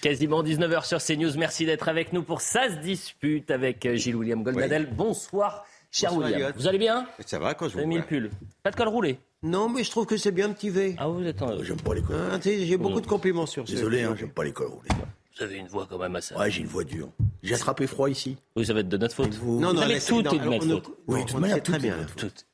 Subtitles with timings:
[0.00, 1.36] Quasiment 19h sur CNews.
[1.36, 4.88] Merci d'être avec nous pour Ça se dispute avec euh, Gilles William Goldnadel.
[4.92, 6.52] Bonsoir, cher William.
[6.56, 7.06] Vous allez bien?
[7.26, 8.30] Ça va quand je vous mis le pull.
[8.62, 9.18] Pas de col roulé?
[9.42, 10.96] Non, mais je trouve que c'est bien petit V.
[10.98, 11.62] Ah, vous êtes en...
[11.62, 12.16] J'aime pas les cols.
[12.32, 13.74] Ah, J'ai beaucoup de compliments sur ça.
[13.74, 14.88] Désolé, hein, j'aime pas les cols roulés.
[15.36, 16.34] Vous avez une voix quand même assez.
[16.34, 17.08] Ouais, j'ai une voix dure.
[17.42, 18.36] J'ai attrapé froid ici.
[18.56, 19.32] Oui, ça va être de notre faute.
[19.34, 19.58] Vous...
[19.60, 20.96] Non, non, mais tout est de notre faute.
[21.06, 21.96] Oui, tout a très bien.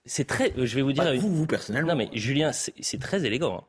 [0.04, 0.52] C'est très.
[0.56, 1.14] euh, Je vais vous dire.
[1.20, 1.92] Vous, vous personnellement.
[1.92, 3.58] Non, mais Julien, c'est c'est très élégant.
[3.58, 3.64] hein.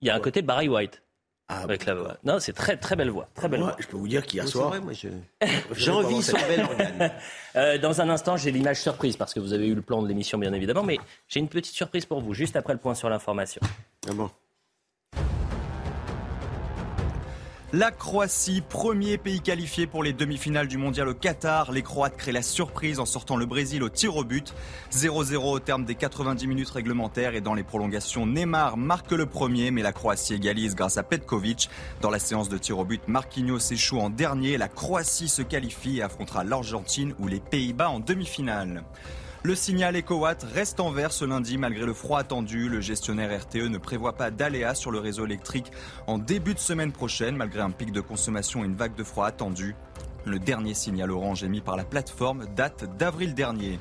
[0.00, 1.02] Il y a un côté Barry White
[1.48, 2.16] Ah, avec bon, la voix.
[2.24, 3.28] Non, c'est très très belle voix.
[3.34, 3.76] Très belle Moi, voix.
[3.80, 5.10] je peux vous dire qu'hier C'est soir, j'ai
[5.72, 7.12] j'envie son bel organe.
[7.54, 10.08] Euh, dans un instant, j'ai l'image surprise parce que vous avez eu le plan de
[10.08, 10.82] l'émission, bien évidemment.
[10.82, 10.98] Mais
[11.28, 13.60] j'ai une petite surprise pour vous, juste après le point sur l'information.
[14.08, 14.30] Ah bon.
[17.76, 21.72] La Croatie, premier pays qualifié pour les demi-finales du mondial au Qatar.
[21.72, 24.54] Les Croates créent la surprise en sortant le Brésil au tir au but.
[24.92, 29.70] 0-0 au terme des 90 minutes réglementaires et dans les prolongations, Neymar marque le premier,
[29.72, 31.68] mais la Croatie égalise grâce à Petkovic.
[32.00, 34.56] Dans la séance de tir au but, Marquinhos échoue en dernier.
[34.56, 38.84] La Croatie se qualifie et affrontera l'Argentine ou les Pays-Bas en demi-finale.
[39.46, 42.68] Le signal EcoWatt reste en vert ce lundi malgré le froid attendu.
[42.68, 45.70] Le gestionnaire RTE ne prévoit pas d'aléas sur le réseau électrique
[46.08, 49.24] en début de semaine prochaine malgré un pic de consommation et une vague de froid
[49.24, 49.76] attendue.
[50.24, 53.78] Le dernier signal orange émis par la plateforme date d'avril dernier.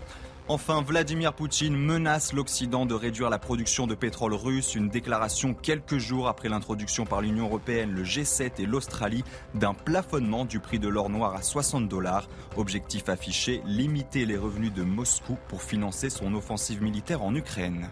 [0.47, 5.97] Enfin, Vladimir Poutine menace l'Occident de réduire la production de pétrole russe, une déclaration quelques
[5.97, 9.23] jours après l'introduction par l'Union européenne, le G7 et l'Australie
[9.55, 12.27] d'un plafonnement du prix de l'or noir à 60 dollars.
[12.57, 17.89] Objectif affiché, limiter les revenus de Moscou pour financer son offensive militaire en Ukraine.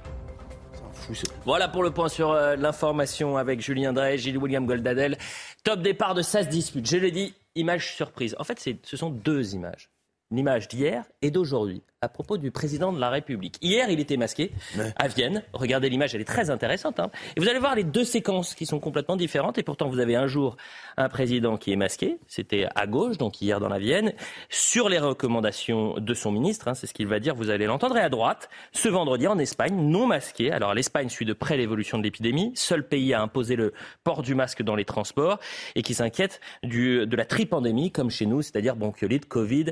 [1.45, 5.17] Voilà pour le point sur euh, l'information avec Julien Drey, Gilles William Goldadel.
[5.63, 6.87] Top départ de ça se dispute.
[6.87, 8.35] Je l'ai dit, image surprise.
[8.37, 9.89] En fait, ce sont deux images.
[10.29, 13.55] Une image d'hier et d'aujourd'hui à propos du président de la République.
[13.61, 14.93] Hier, il était masqué Ouais.
[14.97, 15.41] à Vienne.
[15.53, 16.99] Regardez l'image, elle est très intéressante.
[16.99, 17.09] hein.
[17.35, 19.57] Et vous allez voir les deux séquences qui sont complètement différentes.
[19.57, 20.57] Et pourtant, vous avez un jour
[20.97, 22.17] un président qui est masqué.
[22.27, 24.13] C'était à gauche, donc hier dans la Vienne,
[24.49, 26.67] sur les recommandations de son ministre.
[26.67, 27.95] hein, c'est ce qu'il va dire, vous allez l'entendre.
[27.97, 30.51] Et à droite, ce vendredi en Espagne, non masqué.
[30.51, 32.51] Alors l'Espagne suit de près l'évolution de l'épidémie.
[32.55, 35.39] Seul pays à imposer le port du masque dans les transports
[35.75, 39.67] et qui s'inquiète du- de la tripandémie, comme chez nous, c'est-à-dire bronchiolite, Covid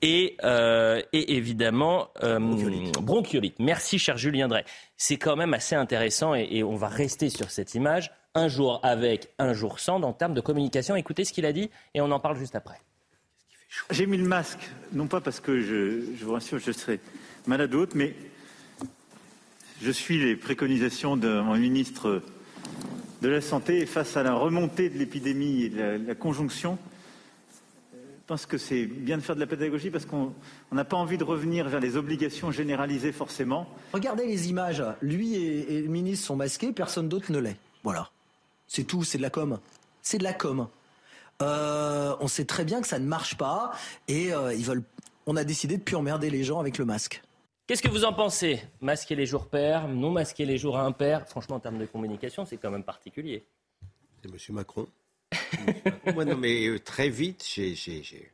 [0.00, 1.71] et, euh, et évidemment
[2.22, 2.92] euh, Bronchiolite.
[3.00, 3.58] bronchiolite.
[3.58, 4.64] Merci, cher Julien Drey.
[4.96, 8.10] C'est quand même assez intéressant et, et on va rester sur cette image.
[8.34, 10.96] Un jour avec, un jour sans, en termes de communication.
[10.96, 12.80] Écoutez ce qu'il a dit et on en parle juste après.
[13.90, 17.00] J'ai mis le masque, non pas parce que je, je vous rassure, je serai
[17.46, 18.14] malade ou autre, mais
[19.82, 22.22] je suis les préconisations de mon ministre
[23.22, 26.78] de la Santé et face à la remontée de l'épidémie et de la, la conjonction.
[28.32, 30.32] Je pense que c'est bien de faire de la pédagogie parce qu'on
[30.70, 33.68] on n'a pas envie de revenir vers les obligations généralisées forcément.
[33.92, 34.82] Regardez les images.
[35.02, 37.58] Lui et, et le ministre sont masqués, personne d'autre ne l'est.
[37.82, 38.08] Voilà.
[38.66, 39.60] C'est tout, c'est de la com.
[40.00, 40.66] C'est de la com.
[41.42, 43.72] Euh, on sait très bien que ça ne marche pas
[44.08, 44.84] et euh, ils veulent.
[45.26, 47.22] On a décidé de plus emmerder les gens avec le masque.
[47.66, 48.62] Qu'est-ce que vous en pensez?
[48.80, 51.28] Masquer les jours pairs, non masquer les jours impairs?
[51.28, 53.44] Franchement, en termes de communication, c'est quand même particulier.
[54.22, 54.54] C'est M.
[54.54, 54.86] Macron.
[56.14, 58.30] Moi, non, mais euh, très vite, j'ai, j'ai- j'ai-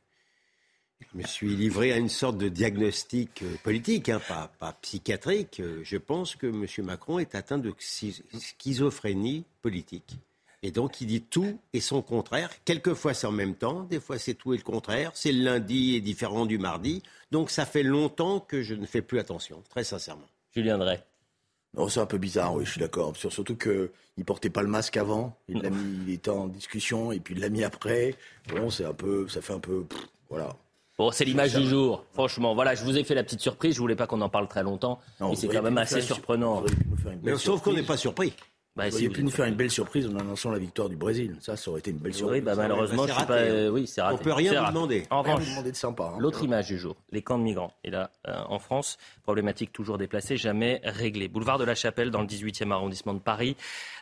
[1.13, 5.61] je me suis livré à une sorte de diagnostic euh, politique, hein, pas, pas psychiatrique.
[5.61, 6.67] Euh, Je pense que M.
[6.85, 10.17] Macron est atteint de schi- schizophrénie politique.
[10.65, 12.51] Et donc, il dit tout et son contraire.
[12.65, 13.85] Quelquefois, c'est en même temps.
[13.85, 15.13] Des fois, c'est tout et le contraire.
[15.15, 17.01] C'est le lundi et différent du mardi.
[17.31, 20.27] Donc, ça fait longtemps que je ne fais plus attention, très sincèrement.
[20.53, 21.01] Julien Drey.
[21.77, 23.15] Non, c'est un peu bizarre, oui, je suis d'accord.
[23.17, 25.37] Sur- Surtout qu'il ne portait pas le masque avant.
[25.49, 28.15] Il, l'a mis, il était en discussion et puis il l'a mis après.
[28.49, 29.85] Bon, c'est un peu, ça fait un peu.
[29.85, 29.99] pff,
[30.31, 30.57] voilà.
[30.97, 32.05] Bon, c'est l'image du jour.
[32.13, 33.75] Franchement, voilà, je vous ai fait la petite surprise.
[33.75, 36.65] Je voulais pas qu'on en parle très longtemps, Non, mais c'est quand même assez surprenant.
[36.67, 38.33] une Mais sauf qu'on n'est pas surpris.
[38.79, 40.89] Bah, Vous si, auriez vous pu nous faire une belle surprise en annonçant la victoire
[40.89, 41.37] du Brésil.
[41.41, 42.43] Ça, ça aurait été une belle Oui, surprise.
[42.45, 43.39] bah, malheureusement, c'est je suis raté, pas.
[43.39, 44.15] euh, oui, c'est raté.
[44.21, 45.03] On peut rien vous demander.
[45.11, 46.13] En Rien revanche, vous demander de sympa.
[46.15, 46.19] hein.
[46.21, 47.73] L'autre image du jour, les camps de migrants.
[47.83, 51.27] Et là, euh, en France, problématique toujours déplacée, jamais réglée.
[51.29, 53.57] Boulevard de la Chapelle, dans le 18e arrondissement de Paris,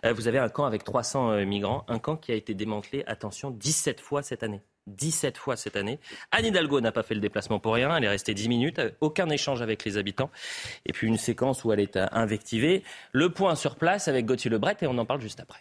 [0.04, 3.03] euh, vous avez un camp avec 300 euh, migrants, un camp qui a été démantelé,
[3.06, 4.60] attention, 17 fois cette année.
[4.86, 5.98] 17 fois cette année.
[6.30, 9.28] Anne Hidalgo n'a pas fait le déplacement pour rien, elle est restée 10 minutes, aucun
[9.28, 10.30] échange avec les habitants.
[10.84, 12.83] Et puis une séquence où elle est euh, invectivée.
[13.12, 15.60] Le point sur place avec Gauthier Lebret et on en parle juste après.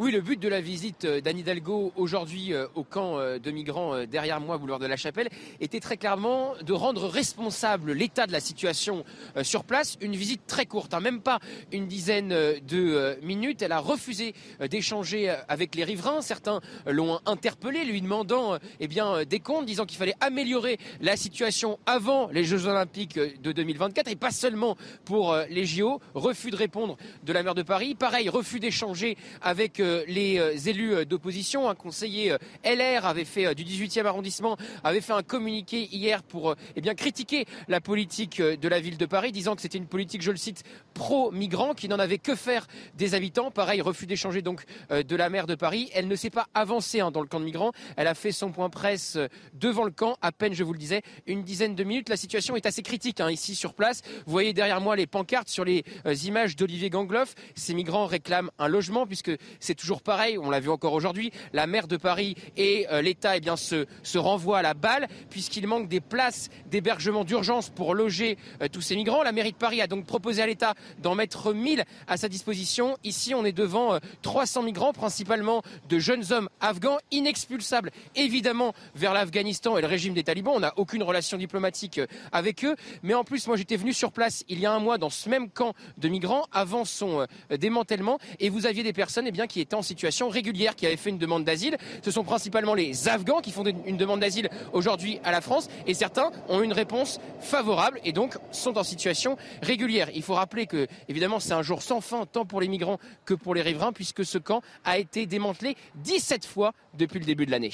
[0.00, 3.52] Oui, le but de la visite euh, d'Anne Hidalgo aujourd'hui euh, au camp euh, de
[3.52, 5.28] migrants derrière moi, boulevard de la Chapelle,
[5.60, 9.04] était très clairement de rendre responsable l'état de la situation
[9.42, 9.96] sur place.
[10.00, 11.38] Une visite très courte, hein, même pas
[11.70, 13.62] une dizaine de minutes.
[13.62, 14.34] Elle a refusé
[14.68, 16.22] d'échanger avec les riverains.
[16.22, 21.78] Certains l'ont interpellé, lui demandant eh bien, des comptes, disant qu'il fallait améliorer la situation
[21.86, 26.00] avant les Jeux Olympiques de 2024 et pas seulement pour les JO.
[26.14, 27.94] Refus de répondre de la maire de Paris.
[27.94, 34.06] Pareil, refus d'échanger avec les euh, élus d'opposition, un conseiller LR avait fait du 18e
[34.06, 38.96] arrondissement, avait fait un communiqué hier pour eh bien critiquer la politique de la ville
[38.96, 40.62] de Paris, disant que c'était une politique, je le cite,
[40.94, 42.66] pro-migrants, qui n'en avait que faire
[42.96, 43.50] des habitants.
[43.50, 45.90] Pareil, refus d'échanger donc de la maire de Paris.
[45.94, 47.72] Elle ne s'est pas avancée hein, dans le camp de migrants.
[47.96, 49.18] Elle a fait son point presse
[49.52, 52.08] devant le camp, à peine, je vous le disais, une dizaine de minutes.
[52.08, 54.02] La situation est assez critique hein, ici sur place.
[54.26, 55.84] Vous voyez derrière moi les pancartes sur les
[56.26, 57.34] images d'Olivier Gangloff.
[57.54, 61.66] Ces migrants réclament un logement puisque c'est toujours pareil, on l'a vu encore aujourd'hui, la
[61.66, 63.86] maire de Paris et euh, l'État eh bien, se,
[64.16, 68.96] renvoient à la balle puisqu'il manque des places d'hébergement d'urgence pour loger euh, tous ces
[68.96, 69.22] migrants.
[69.22, 72.96] La mairie de Paris a donc proposé à l'État d'en mettre 1000 à sa disposition.
[73.04, 79.12] Ici, on est devant 300 euh, migrants, principalement de jeunes hommes afghans, inexpulsables évidemment vers
[79.12, 80.54] l'Afghanistan et le régime des talibans.
[80.56, 82.00] On n'a aucune relation diplomatique
[82.32, 82.76] avec eux.
[83.02, 85.28] Mais en plus, moi j'étais venu sur place il y a un mois dans ce
[85.28, 89.60] même camp de migrants avant son démantèlement et vous aviez des personnes eh bien, qui
[89.64, 91.76] étaient en situation régulière, qui avaient fait une demande d'asile.
[92.02, 95.94] Ce sont principalement les Afghans qui font une demande d'asile aujourd'hui à la France et
[95.94, 100.10] certains ont une réponse favorable et donc sont en situation régulière.
[100.14, 103.34] Il faut rappeler que, évidemment, c'est un jour sans fin tant pour les migrants que
[103.34, 107.50] pour les riverains puisque ce camp a été démantelé 17 fois depuis le début de
[107.50, 107.72] l'année.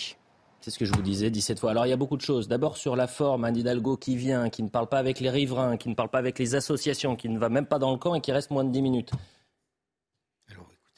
[0.60, 1.70] C'est ce que je vous disais 17 fois.
[1.70, 2.46] Alors il y a beaucoup de choses.
[2.46, 5.78] D'abord sur la forme, un Hidalgo qui vient, qui ne parle pas avec les riverains,
[5.78, 8.14] qui ne parle pas avec les associations, qui ne va même pas dans le camp
[8.14, 9.10] et qui reste moins de 10 minutes.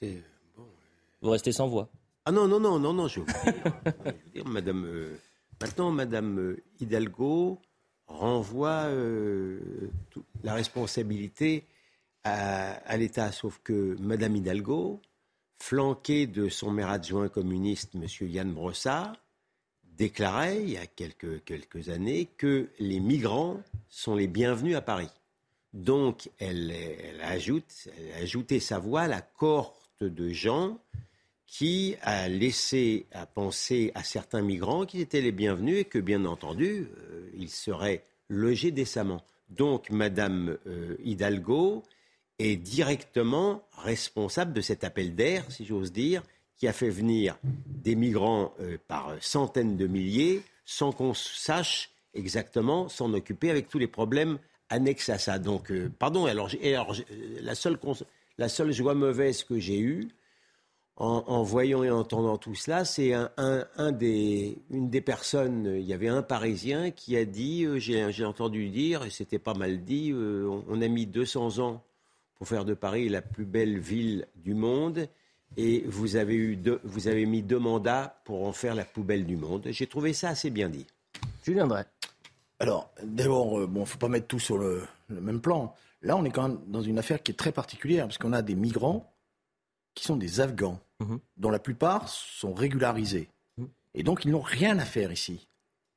[0.02, 0.20] Euh,
[1.22, 1.88] vous restez sans voix.
[2.24, 3.26] Ah non, non, non, non, non, je veux
[4.34, 5.16] dire, madame, euh,
[5.60, 7.58] maintenant, madame euh, Hidalgo
[8.06, 8.88] renvoie
[10.42, 11.64] la responsabilité
[12.24, 15.00] à, l'État, sauf que madame Hidalgo,
[15.58, 19.16] flanquée de son maire adjoint communiste, monsieur Yann Brossard,
[19.84, 25.10] déclarait il y a quelques, quelques années que les migrants sont les bienvenus à Paris.
[25.72, 30.78] Donc, elle, elle ajoute, elle a ajouté sa voix à la corps de gens
[31.52, 36.24] qui a laissé à penser à certains migrants qu'ils étaient les bienvenus et que, bien
[36.24, 39.20] entendu, euh, ils seraient logés décemment.
[39.50, 41.82] Donc, Madame euh, Hidalgo
[42.38, 46.22] est directement responsable de cet appel d'air, si j'ose dire,
[46.56, 52.88] qui a fait venir des migrants euh, par centaines de milliers sans qu'on sache exactement
[52.88, 54.38] s'en occuper avec tous les problèmes
[54.70, 55.38] annexes à ça.
[55.38, 56.50] Donc, pardon, alors,
[57.42, 57.78] la seule
[58.38, 60.08] la seule joie mauvaise que j'ai eue
[60.96, 66.08] en, voyant et entendant tout cela, c'est un, des, une des personnes, il y avait
[66.08, 70.48] un Parisien qui a dit, euh, j'ai entendu dire, et c'était pas mal dit, euh,
[70.68, 71.82] on, a mis 200 ans
[72.36, 75.08] pour faire de Paris la plus belle ville du monde,
[75.56, 79.36] et vous avez, eu vous avez mis deux mandats pour en faire la poubelle du
[79.36, 79.66] monde.
[79.70, 80.86] J'ai trouvé ça assez bien dit.
[81.44, 81.84] Julien Drey.
[82.60, 85.74] Alors, d'abord, euh, bon, faut pas mettre tout sur le même plan.
[86.02, 88.42] Là, on est quand même dans une affaire qui est très particulière, parce qu'on a
[88.42, 89.11] des migrants
[89.94, 91.20] qui sont des Afghans, mhm.
[91.36, 93.28] dont la plupart sont régularisés.
[93.58, 93.68] Mhm.
[93.94, 95.48] Et donc, ils n'ont rien à faire ici.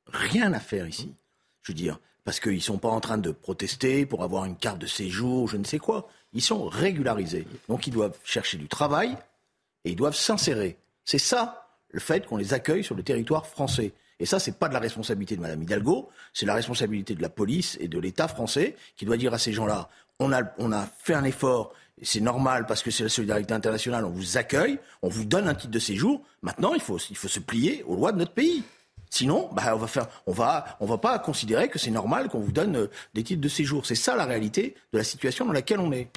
[0.06, 1.14] Rien à faire ici.
[1.62, 4.56] Je veux dire, parce qu'ils ne sont pas en train de protester pour avoir une
[4.56, 6.08] carte de séjour, je ne sais quoi.
[6.32, 7.46] Ils sont régularisés.
[7.68, 9.16] Donc, ils doivent chercher du travail
[9.84, 10.76] et ils doivent s'insérer.
[11.04, 13.92] C'est ça, le fait qu'on les accueille sur le territoire français.
[14.18, 17.28] Et ça, c'est pas de la responsabilité de Mme Hidalgo, c'est la responsabilité de la
[17.28, 19.88] police et de l'État français qui doit dire à ces gens-là,
[20.18, 24.04] on a, on a fait un effort, c'est normal parce que c'est la solidarité internationale,
[24.04, 26.22] on vous accueille, on vous donne un titre de séjour.
[26.42, 28.62] Maintenant, il faut, il faut se plier aux lois de notre pays.
[29.08, 32.40] Sinon, bah, on va faire, on va, on va pas considérer que c'est normal qu'on
[32.40, 33.86] vous donne euh, des titres de séjour.
[33.86, 36.10] C'est ça la réalité de la situation dans laquelle on est.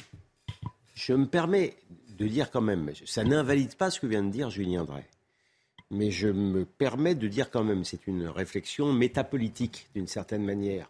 [0.95, 1.77] Je me permets
[2.17, 5.05] de dire quand même, ça n'invalide pas ce que vient de dire Julien Drey
[5.91, 10.89] mais je me permets de dire quand même, c'est une réflexion métapolitique d'une certaine manière.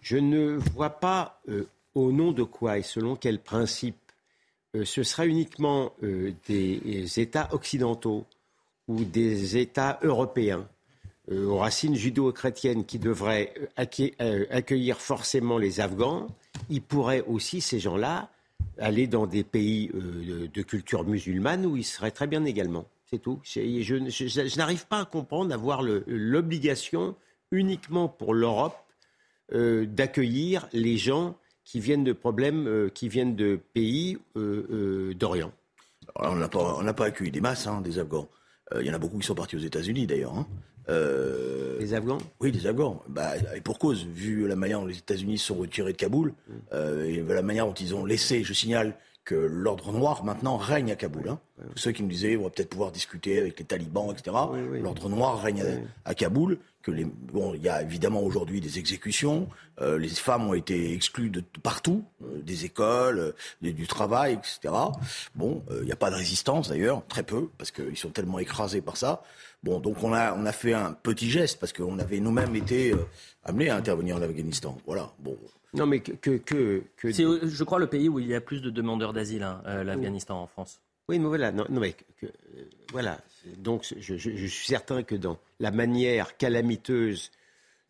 [0.00, 3.96] Je ne vois pas euh, au nom de quoi et selon quel principe
[4.84, 8.26] ce sera uniquement euh, des États occidentaux
[8.86, 10.66] ou des États européens
[11.30, 16.26] aux racines judo-chrétiennes qui devraient accueillir forcément les Afghans.
[16.70, 18.30] Ils pourraient aussi, ces gens-là,
[18.78, 22.86] aller dans des pays de culture musulmane où ils seraient très bien également.
[23.10, 23.40] C'est tout.
[23.44, 27.14] Je, n'arrive pas à comprendre d'avoir l'obligation
[27.50, 28.76] uniquement pour l'Europe
[29.54, 31.34] euh, d'accueillir les gens
[31.68, 35.52] qui viennent de problèmes, euh, qui viennent de pays euh, d'Orient.
[36.16, 38.26] On n'a pas, pas, accueilli des masses, hein, des Afghans.
[38.74, 40.34] Il y en a beaucoup qui sont partis aux États-Unis d'ailleurs.
[40.34, 40.46] Hein.
[40.88, 42.18] les Afghans?
[42.40, 43.02] Oui, des Afghans.
[43.08, 46.34] Bah, et pour cause, vu la manière dont les États-Unis se sont retirés de Kaboul,
[46.72, 48.94] et la manière dont ils ont laissé, je signale
[49.24, 51.28] que l'ordre noir maintenant règne à Kaboul.
[51.28, 51.38] Hein.
[51.76, 54.36] ceux qui nous disaient on va peut-être pouvoir discuter avec les talibans, etc.
[54.82, 55.64] L'ordre noir règne
[56.04, 56.58] à, Kaboul.
[56.88, 59.46] Que les, bon, il y a évidemment aujourd'hui des exécutions.
[59.82, 64.74] Euh, les femmes ont été exclues de partout, euh, des écoles, euh, du travail, etc.
[65.34, 68.80] Bon, il n'y a pas de résistance d'ailleurs, très peu, parce qu'ils sont tellement écrasés
[68.80, 69.22] par ça.
[69.62, 72.94] Bon, donc on a, on a fait un petit geste parce qu'on avait nous-mêmes été
[73.44, 74.78] amenés à intervenir en Afghanistan.
[74.86, 75.12] Voilà.
[75.18, 75.36] Bon.
[75.74, 76.12] Non, mais que.
[76.38, 79.42] que, que, C'est, je crois, le pays où il y a plus de demandeurs d'asile,
[79.42, 80.80] hein, l'Afghanistan en France.
[81.08, 82.28] Oui, mais voilà, non, mais euh,
[82.92, 83.18] voilà.
[83.56, 87.30] Donc, je, suis certain que dans la manière calamiteuse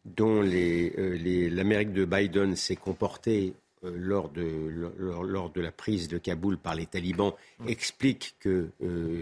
[0.05, 6.19] dont euh, l'Amérique de Biden s'est comportée euh, lors, de, lors, de la prise de
[6.19, 7.33] Kaboul par les talibans,
[7.67, 8.71] explique que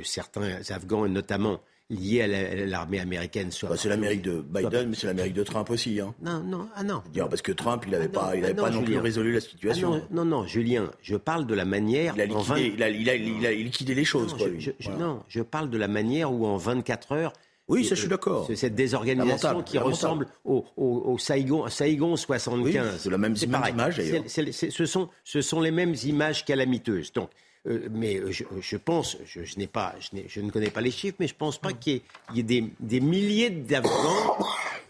[0.05, 3.51] certains Afghans, notamment lié à l'armée américaine.
[3.63, 6.01] Bah, c'est l'Amérique de Biden, mais c'est l'Amérique de Trump aussi.
[6.01, 6.15] Hein.
[6.21, 7.03] Non, non, ah non.
[7.15, 9.41] Parce que Trump, il n'avait ah pas, il avait ah pas non, plus résolu la
[9.41, 10.01] situation.
[10.03, 12.15] Ah non, non, Julien, je parle de la manière.
[12.17, 14.33] Il a liquidé, il a, il a, il a liquidé les choses.
[14.33, 17.33] Non, quoi, je, je, non, je parle de la manière où en 24 heures.
[17.69, 18.49] Oui, ça, je suis d'accord.
[18.55, 22.65] Cette désorganisation qui ressemble au, au, au, Saigon, Saigon 75.
[22.65, 24.23] Oui, c'est la même image, d'ailleurs.
[24.27, 27.13] Ce sont, ce sont les mêmes images calamiteuses.
[27.13, 27.31] Donc,
[27.69, 29.95] euh, mais euh, je, pense, je, n'ai pas,
[30.29, 32.01] je, ne connais pas les chiffres, mais je ne pense pas qu'il
[32.35, 32.43] y ait,
[32.81, 34.37] des, milliers d'Afghans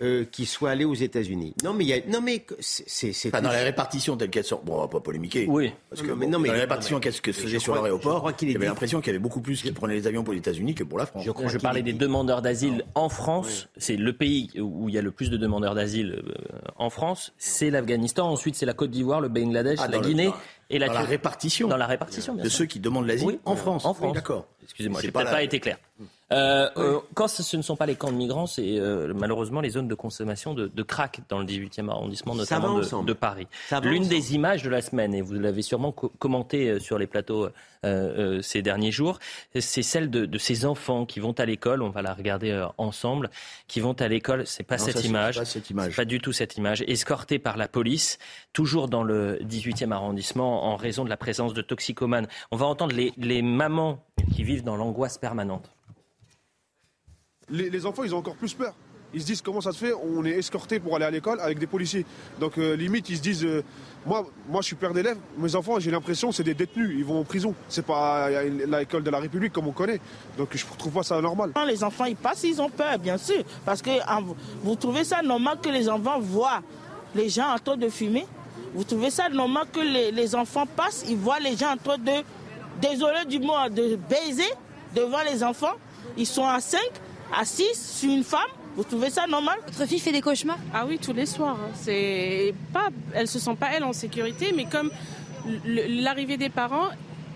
[0.02, 1.54] euh, qui soient allés aux États-Unis.
[1.64, 4.62] Non, mais il y a, non, mais c'est, dans la répartition telle qu'elle sort.
[4.62, 5.47] Bon, on va pas polémiquer.
[5.49, 5.73] Oui.
[5.88, 9.00] Parce que mais non, mais dans la répartition qu'elle se faisait sur l'aéroport, avait l'impression
[9.00, 11.06] qu'il y avait beaucoup plus qui prenaient les avions pour les États-Unis que pour la
[11.06, 11.25] France.
[11.25, 13.68] Je, crois je parlais des demandeurs d'asile en France.
[13.78, 16.23] C'est le pays où il y a le plus de demandeurs d'asile
[16.76, 17.33] en France.
[17.38, 18.28] C'est l'Afghanistan.
[18.28, 20.30] Ensuite, c'est la Côte d'Ivoire, le Bangladesh, ah, la Guinée.
[20.71, 21.69] Et dans la répartition.
[21.69, 23.85] Dans la répartition, bien De ceux qui demandent l'asile en France.
[23.85, 24.15] En France.
[24.15, 24.47] d'accord.
[24.65, 25.79] Excusez-moi, j'ai peut-être pas été clair.
[26.33, 29.71] Euh, euh, quand ce ne sont pas les camps de migrants, c'est euh, malheureusement les
[29.71, 33.47] zones de consommation de, de, crack dans le 18e arrondissement, notamment de, de, Paris.
[33.85, 37.49] L'une des images de la semaine, et vous l'avez sûrement commenté sur les plateaux
[38.43, 39.21] ces derniers jours,
[39.55, 41.83] c'est celle de, ces enfants qui vont à l'école.
[41.83, 43.31] On va la regarder ensemble.
[43.69, 44.45] Qui vont à l'école.
[44.45, 45.37] C'est pas, cette image.
[45.37, 45.95] Pas cette image.
[45.95, 46.83] Pas du tout cette image.
[46.89, 48.19] Escortés par la police,
[48.53, 52.27] toujours dans le 18e arrondissement, en raison de la présence de toxicomanes.
[52.51, 55.71] On va entendre les, les mamans qui vivent dans l'angoisse permanente
[57.51, 58.75] les, enfants, ils ont encore plus peur.
[59.15, 61.59] Ils se disent comment ça se fait, on est escorté pour aller à l'école avec
[61.59, 62.05] des policiers.
[62.41, 63.63] Donc euh, limite, ils se disent, euh,
[64.05, 67.21] moi, moi je suis père d'élèves, mes enfants, j'ai l'impression c'est des détenus, ils vont
[67.21, 67.55] en prison.
[67.69, 70.01] C'est pas l'école de la République comme on connaît.
[70.37, 71.53] Donc je trouve pas ça normal.
[71.67, 73.43] Les enfants, ils passent, ils ont peur, bien sûr.
[73.65, 73.91] Parce que
[74.63, 76.61] vous trouvez ça normal que les enfants voient
[77.15, 78.27] les gens en train de fumer?
[78.75, 81.99] Vous trouvez ça normal que les, les enfants passent, ils voient les gens en train
[81.99, 82.23] de,
[82.81, 84.51] désolé du mot, de baiser
[84.95, 85.75] devant les enfants
[86.17, 86.81] Ils sont à 5
[87.39, 88.41] assise sur une femme
[88.77, 89.59] vous trouvez ça normal?
[89.67, 90.59] Votre fille fait des cauchemars?
[90.75, 91.57] Ah oui, tous les soirs.
[91.75, 94.91] C'est pas, elle se sent pas elle en sécurité, mais comme
[95.65, 96.89] l'arrivée des parents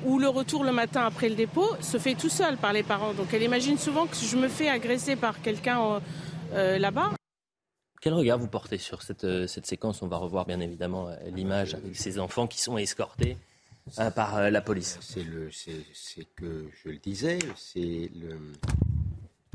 [0.05, 3.15] ou le retour le matin après le dépôt se fait tout seul par les parents.
[3.15, 6.00] Donc elle imagine souvent que je me fais agresser par quelqu'un euh,
[6.53, 7.11] euh, là-bas.
[8.00, 10.02] Quel regard vous portez sur cette, euh, cette séquence?
[10.02, 13.37] On va revoir bien évidemment l'image avec ces enfants qui sont escortés
[14.14, 14.99] par la police.
[15.00, 15.50] C'est le,
[16.37, 18.11] que je le disais, c'est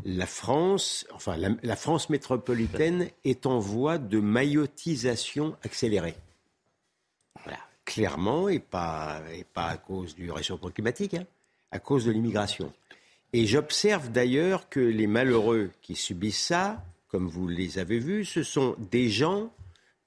[0.05, 6.15] la France, enfin la, France métropolitaine est en voie de maillotisation accélérée.
[7.43, 11.25] Voilà, clairement, et pas, et pas à cause du réchauffement climatique, hein,
[11.71, 12.71] à cause de l'immigration.
[13.33, 16.83] Et j'observe d'ailleurs que les malheureux qui subissent ça,
[17.15, 19.50] comme vous les avez vus, ce sont des gens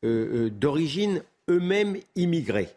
[0.05, 2.69] euh, euh, d'origine eux-mêmes immigrés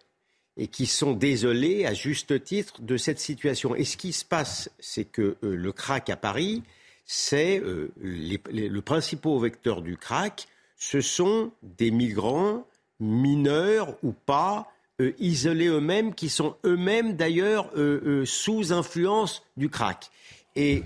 [0.56, 3.76] et qui sont désolés à juste titre de cette situation.
[3.76, 6.64] Et ce qui se passe, c'est que euh, le crack à Paris,
[7.04, 10.48] c'est le principal vecteur du crack,
[10.78, 12.66] ce sont des migrants
[13.02, 14.72] mineurs ou pas,
[15.20, 17.70] isolés eux-mêmes, qui sont eux-mêmes d'ailleurs
[18.24, 20.10] sous influence du crack.
[20.56, 20.84] Et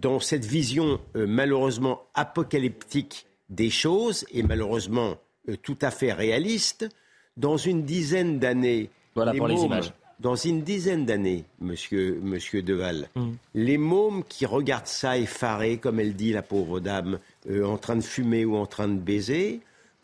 [0.00, 5.16] dans cette vision malheureusement apocalyptique des choses, et malheureusement
[5.62, 6.88] tout à fait réaliste,
[7.36, 13.08] dans une dizaine d'années, voilà pour les images dans une dizaine d'années, monsieur, monsieur Deval,
[13.14, 13.32] mm.
[13.54, 17.18] les mômes qui regardent ça effarés, comme elle dit la pauvre dame,
[17.50, 19.60] euh, en train de fumer ou en train de baiser,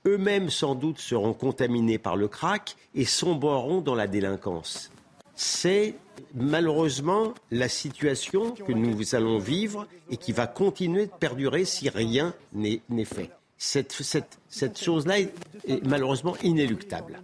[0.06, 4.90] eux-mêmes sans doute seront contaminés par le crack et sombreront dans la délinquance.
[5.42, 5.94] C'est
[6.35, 12.35] malheureusement la situation que nous allons vivre et qui va continuer de perdurer si rien
[12.52, 13.30] n'est fait.
[13.56, 15.32] Cette, cette, cette chose-là est
[15.87, 17.23] malheureusement inéluctable.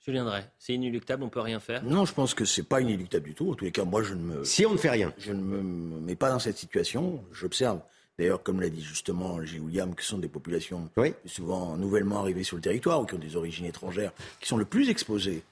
[0.00, 0.44] Je viendrai.
[0.58, 1.84] C'est inéluctable, on peut rien faire.
[1.84, 3.50] Non, je pense que c'est pas inéluctable du tout.
[3.50, 4.44] En tous les cas, moi, je ne me.
[4.44, 5.12] Si on ne fait rien.
[5.18, 5.60] Je ne me
[6.00, 7.22] mets pas dans cette situation.
[7.32, 7.82] J'observe
[8.18, 10.90] D'ailleurs, comme l'a dit justement Gilles William, que ce sont des populations
[11.24, 14.66] souvent nouvellement arrivées sur le territoire ou qui ont des origines étrangères, qui sont le
[14.66, 15.42] plus exposées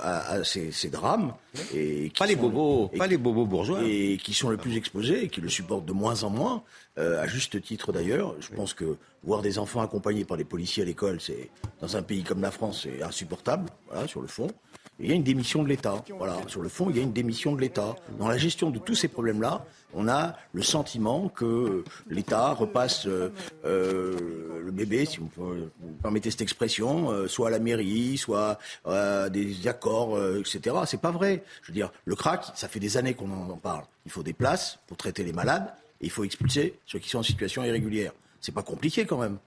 [0.00, 1.34] à, ces, drames.
[1.74, 3.84] Et qui pas, les bobos, pas les bobos bourgeois.
[3.84, 6.64] Et qui sont le plus exposés et qui le supportent de moins en moins,
[6.98, 8.34] euh, à juste titre d'ailleurs.
[8.40, 12.02] Je pense que voir des enfants accompagnés par des policiers à l'école, c'est dans un
[12.02, 14.48] pays comme la France, c'est insupportable, voilà, sur le fond
[15.02, 16.04] il y a une démission de l'État.
[16.16, 17.96] Voilà, sur le fond, il y a une démission de l'État.
[18.18, 23.32] Dans la gestion de tous ces problèmes-là, on a le sentiment que l'État repasse euh,
[23.64, 25.28] euh, le bébé, si vous,
[26.02, 30.76] permettez cette expression, euh, soit à la mairie, soit à des accords, etc.
[30.86, 31.42] C'est pas vrai.
[31.62, 33.84] Je veux dire, le crack, ça fait des années qu'on en parle.
[34.06, 37.18] Il faut des places pour traiter les malades et il faut expulser ceux qui sont
[37.18, 38.12] en situation irrégulière.
[38.40, 39.38] C'est pas compliqué quand même.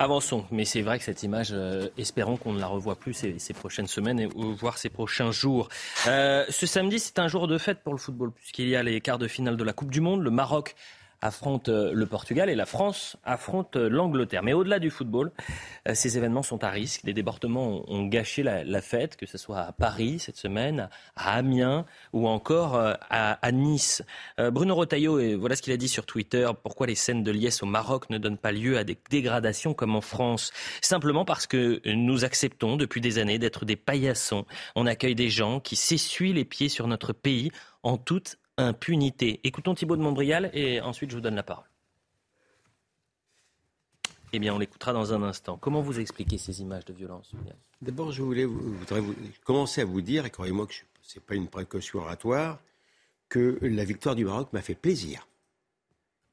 [0.00, 3.52] Avançons, mais c'est vrai que cette image, euh, espérons qu'on ne la revoie plus ces,
[3.52, 5.68] prochaines semaines, et, ou voire ces prochains jours.
[6.06, 9.00] Euh, ce samedi, c'est un jour de fête pour le football, puisqu'il y a les
[9.00, 10.22] quarts de finale de la Coupe du Monde.
[10.22, 10.76] Le Maroc
[11.20, 14.42] affronte euh, le Portugal et la France affronte euh, l'Angleterre.
[14.42, 15.32] Mais au-delà du football,
[15.88, 17.04] euh, ces événements sont à risque.
[17.04, 21.84] Des débordements ont gâché la, fête, que ce soit à Paris cette semaine, à Amiens
[22.12, 22.76] ou encore
[23.10, 24.02] à, Nice.
[24.38, 27.62] Bruno Rotaillot, et voilà ce qu'il a dit sur Twitter, pourquoi les scènes de liesse
[27.62, 30.52] au Maroc ne donnent pas lieu à des dégradations comme en France?
[30.80, 34.46] Simplement parce que nous acceptons depuis des années d'être des paillassons.
[34.76, 37.50] On accueille des gens qui s'essuient les pieds sur notre pays
[37.82, 39.40] en toute impunité.
[39.44, 41.64] Écoutons Thibault de Montbrial et ensuite je vous donne la parole.
[44.34, 45.56] Eh bien, on l'écoutera dans un instant.
[45.56, 47.32] Comment vous expliquez ces images de violence
[47.80, 49.02] D'abord, je voulais, voudrais
[49.44, 52.58] commencer à vous dire, et croyez-moi que ce n'est pas une précaution oratoire,
[53.30, 55.26] que la victoire du Maroc m'a fait plaisir.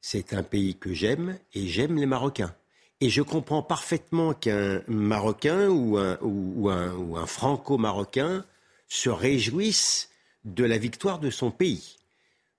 [0.02, 2.54] C'est un pays que j'aime et j'aime les Marocains.
[3.00, 8.46] Et je comprends parfaitement qu'un Marocain ou un, ou un franco-marocain
[8.88, 10.10] se réjouisse
[10.44, 11.98] de la victoire de son pays.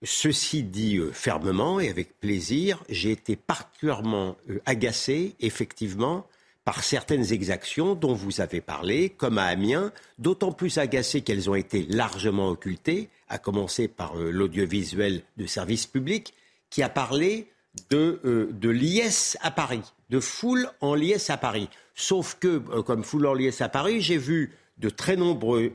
[0.06, 6.28] Ceci dit euh, fermement et avec plaisir, j'ai été particulièrement euh, agacé, effectivement,
[6.64, 11.56] par certaines exactions dont vous avez parlé, comme à Amiens, d'autant plus agacé qu'elles ont
[11.56, 16.34] été largement occultées, à commencer par euh, l'audiovisuel de service public,
[16.70, 17.48] qui a parlé
[17.90, 21.68] de, de liesse à Paris, de foule en liesse à Paris.
[21.96, 25.70] Sauf que, comme foule en liesse à Paris, j'ai vu de très nombreuses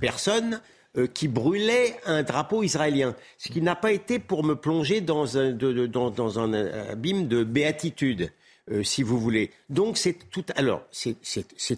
[0.00, 0.60] personnes
[0.98, 3.14] euh, qui brûlait un drapeau israélien.
[3.38, 6.54] Ce qui n'a pas été pour me plonger dans un, un
[6.90, 8.30] abîme de béatitude,
[8.70, 9.50] euh, si vous voulez.
[9.70, 11.16] Donc c'est tout, alors, c'est,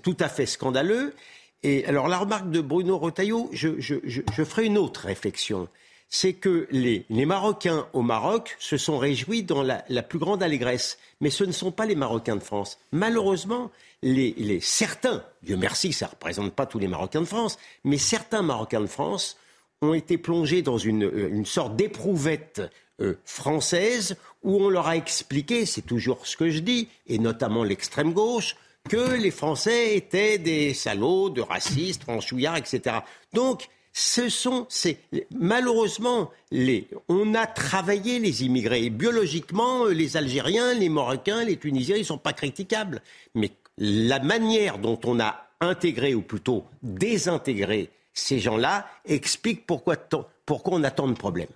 [0.03, 1.15] tout à fait scandaleux.
[1.63, 5.69] Et alors la remarque de Bruno Retailleau, je, je, je ferai une autre réflexion
[6.09, 10.99] c'est que les, Marocains au Maroc se sont réjouis dans la, plus grande allégresse.
[11.21, 12.79] Mais ce ne sont pas les Marocains de France.
[12.93, 13.71] Malheureusement,
[14.03, 18.43] les, certains, Dieu merci, ça ne représente pas tous les Marocains de France, mais certains
[18.43, 19.37] Marocains de France
[19.83, 22.63] ont été plongés dans une, euh, sorte d'éprouvette
[23.01, 27.65] euh, française où on leur a expliqué, c'est toujours ce que je dis, et notamment
[27.65, 28.57] l'extrême gauche,
[28.89, 32.99] que les Français étaient des salauds, de racistes, franchouillards, etc.
[33.33, 34.99] Donc, ce sont, c'est
[35.31, 38.91] malheureusement, les, on a travaillé les immigrés.
[38.91, 43.03] biologiquement, les Algériens, les Marocains, les Tunisiens, ils ne sont pas critiquables.
[43.37, 49.97] Mais la manière dont on a intégré, ou plutôt désintégré ces gens-là, explique pourquoi,
[50.45, 51.47] pourquoi on a tant de problèmes.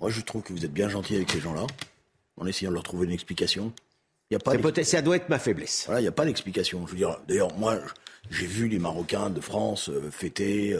[0.00, 1.66] Moi, je trouve que vous êtes bien gentil avec ces gens-là,
[2.38, 3.70] en essayant de leur trouver une explication.
[4.30, 4.52] Y a pas
[4.82, 5.84] ça doit être ma faiblesse.
[5.84, 6.86] Voilà, il n'y a pas d'explication.
[6.86, 7.78] Je veux dire, d'ailleurs, moi,
[8.30, 10.74] j'ai vu les Marocains de France euh, fêter.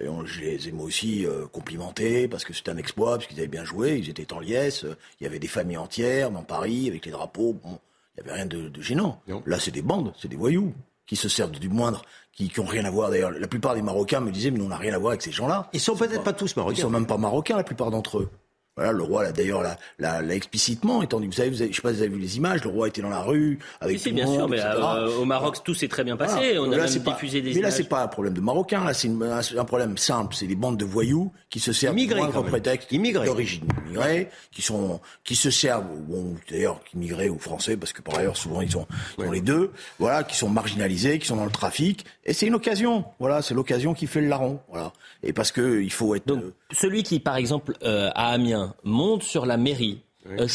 [0.00, 3.26] Et on, je les ai moi aussi euh, complimentés parce que c'était un exploit, parce
[3.26, 6.30] qu'ils avaient bien joué, ils étaient en liesse, euh, il y avait des familles entières
[6.30, 7.78] dans Paris avec les drapeaux, bon,
[8.16, 9.20] il n'y avait rien de, de gênant.
[9.46, 10.72] Là, c'est des bandes, c'est des voyous
[11.06, 12.02] qui se servent du moindre,
[12.32, 13.10] qui n'ont rien à voir.
[13.10, 15.22] D'ailleurs, la plupart des Marocains me disaient, mais nous, on n'a rien à voir avec
[15.22, 15.68] ces gens-là.
[15.72, 16.76] Ils sont peut-être pas, tous Marocains.
[16.76, 18.30] Ils sont même pas Marocains, la plupart d'entre eux.
[18.76, 19.62] Voilà, le roi, d'ailleurs,
[20.00, 22.36] l'a, explicitement, étant vous savez, vous avez, je sais pas si vous avez vu les
[22.38, 25.58] images, le roi était dans la rue, avec tout bien sûr, mais euh, au Maroc,
[25.62, 28.08] tout s'est très bien passé, on a même diffusé des Mais là, c'est pas un
[28.08, 29.08] problème de Marocains, là, c'est
[29.56, 33.62] un problème simple, c'est des bandes de voyous qui se servent immigrés, de prétexte d'origine
[33.86, 38.36] immigrée, qui sont, qui se servent, bon, d'ailleurs, immigrés ou français, parce que par ailleurs,
[38.36, 38.88] souvent, ils sont,
[39.30, 43.04] les deux, voilà, qui sont marginalisés, qui sont dans le trafic, et c'est une occasion,
[43.20, 44.92] voilà, c'est l'occasion qui fait le larron, voilà.
[45.22, 46.26] Et parce que il faut être...
[46.26, 50.46] Donc, celui qui, par exemple, euh, à Amiens, monte sur la mairie, euh,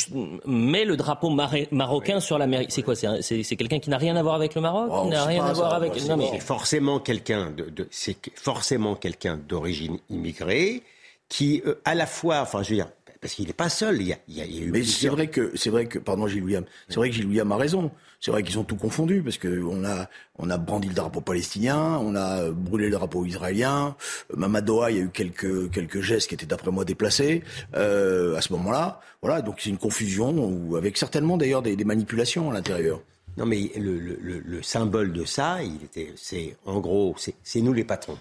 [0.45, 2.65] met le drapeau marocain sur la mairie.
[2.69, 5.45] C'est quoi C'est quelqu'un qui n'a rien à voir avec le Maroc oh, n'a rien
[5.45, 5.95] à voir avec.
[6.07, 6.29] Non, mais...
[6.31, 10.81] C'est forcément quelqu'un de, c'est forcément quelqu'un d'origine immigrée
[11.27, 12.89] qui, euh, à la fois, enfin, je veux dire,
[13.21, 14.01] parce qu'il n'est pas seul.
[14.01, 16.27] Il y a, il y a, eu Mais c'est vrai que, c'est vrai que, pardon
[16.27, 17.91] Gilles William, c'est vrai que Gilles William a raison.
[18.21, 21.21] C'est vrai qu'ils ont tout confondu parce que on a, on a brandi le drapeau
[21.21, 23.95] palestinien, on a brûlé le drapeau israélien.
[24.36, 27.43] Mamadoa, il y a eu quelques, quelques gestes qui étaient d'après moi déplacés
[27.75, 28.99] euh, à ce moment-là.
[29.21, 33.01] Voilà, donc c'est une confusion ou avec certainement d'ailleurs des, des manipulations à l'intérieur.
[33.38, 37.71] Non, mais le, le, le, symbole de ça, il était, c'est en gros, c'est nous
[37.71, 38.17] les patrons.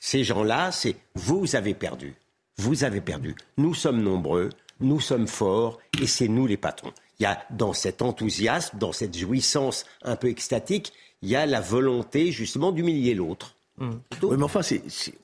[0.00, 2.14] Ces gens-là, c'est vous avez perdu.
[2.58, 3.34] Vous avez perdu.
[3.58, 6.92] Nous sommes nombreux, nous sommes forts, et c'est nous les patrons.
[7.18, 10.92] Il y a dans cet enthousiasme, dans cette jouissance un peu extatique,
[11.22, 13.56] il y a la volonté justement d'humilier l'autre.
[13.78, 13.90] Mmh.
[14.22, 14.60] Oui, mais enfin,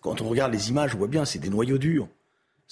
[0.01, 2.09] quand on regarde les images, on voit bien, c'est des noyaux durs.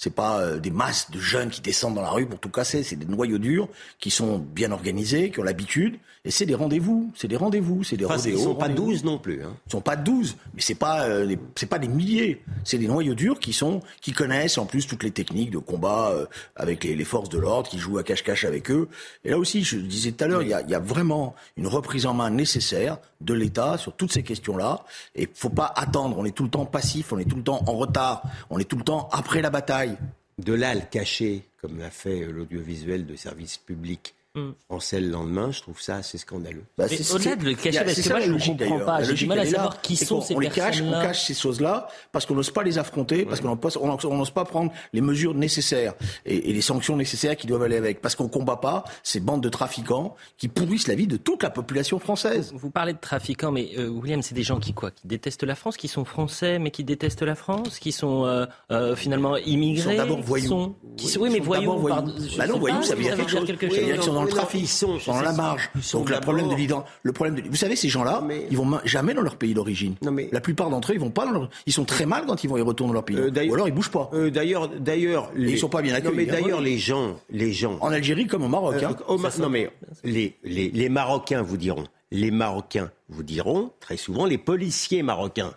[0.01, 2.81] C'est pas euh, des masses de jeunes qui descendent dans la rue pour tout casser.
[2.81, 5.99] C'est des noyaux durs qui sont bien organisés, qui ont l'habitude.
[6.25, 7.11] Et c'est des rendez-vous.
[7.15, 7.83] C'est des rendez-vous.
[7.83, 9.43] C'est des enfin, Ils sont pas 12 non plus.
[9.43, 9.55] Hein.
[9.67, 12.41] Ils sont pas 12, mais c'est pas euh, c'est pas des milliers.
[12.63, 16.09] C'est des noyaux durs qui sont qui connaissent en plus toutes les techniques de combat
[16.09, 18.87] euh, avec les, les, forces de l'ordre, qui jouent à cache-cache avec eux.
[19.23, 21.35] Et là aussi, je le disais tout à l'heure, il y a, y a vraiment
[21.57, 24.83] une reprise en main nécessaire de l'État sur toutes ces questions-là.
[25.13, 26.17] Et faut pas attendre.
[26.17, 27.13] On est tout le temps passif.
[27.13, 28.23] On est tout le temps en retard.
[28.49, 29.90] On est tout le temps après la bataille
[30.37, 34.51] de là cacher, comme l'a fait l'audiovisuel de service public mm.
[34.69, 36.63] français le lendemain, je trouve ça assez scandaleux.
[36.77, 39.39] Bah, au-delà de le cacher, parce que moi je ne comprends pas, j'ai du mal
[39.39, 40.99] à savoir qui sont ces personnes-là.
[40.99, 44.71] On cache ces choses-là parce qu'on n'ose pas les affronter, parce qu'on n'ose pas prendre
[44.93, 45.93] les mesures nécessaires
[46.25, 49.49] et, les sanctions nécessaires qui doivent aller avec, parce qu'on combat pas ces bandes de
[49.49, 52.51] trafiquants qui pourrissent la vie de toute la population française.
[52.55, 54.91] Vous parlez de trafiquants, mais euh, William, c'est des gens qui quoi?
[54.91, 58.45] Qui détestent la France, qui sont français mais qui détestent la France, qui sont euh,
[58.71, 60.75] euh, finalement immigrés, ils sont d'abord voyous.
[60.97, 61.87] Qui sont, oui, mais voyous.
[62.37, 63.15] Bah non, voyous, ça veut dire
[63.45, 65.69] quelque chose dans le trafic, ils sont, dans la marge.
[65.93, 66.55] Donc le problème de
[67.03, 69.95] le problème de, vous savez, ces gens-là, ils vont jamais dans leur pays d'origine.
[70.31, 72.49] La plupart d'entre eux, ils vont pas dans leur, ils sont très mal quand ils
[72.49, 73.17] vont y retourner dans leur pays.
[73.17, 74.09] Euh, Ou alors ils bougent pas.
[74.13, 75.53] Euh, d'ailleurs, d'ailleurs, les...
[75.53, 76.15] ils sont pas bien accueillis.
[76.15, 76.39] mais hein.
[76.41, 77.77] d'ailleurs, les gens, les gens.
[77.81, 78.75] En Algérie comme au Maroc.
[78.75, 79.29] Euh, hein.
[79.39, 79.69] non mais
[80.03, 85.53] les, les, les Marocains vous diront, les Marocains vous diront très souvent, les policiers marocains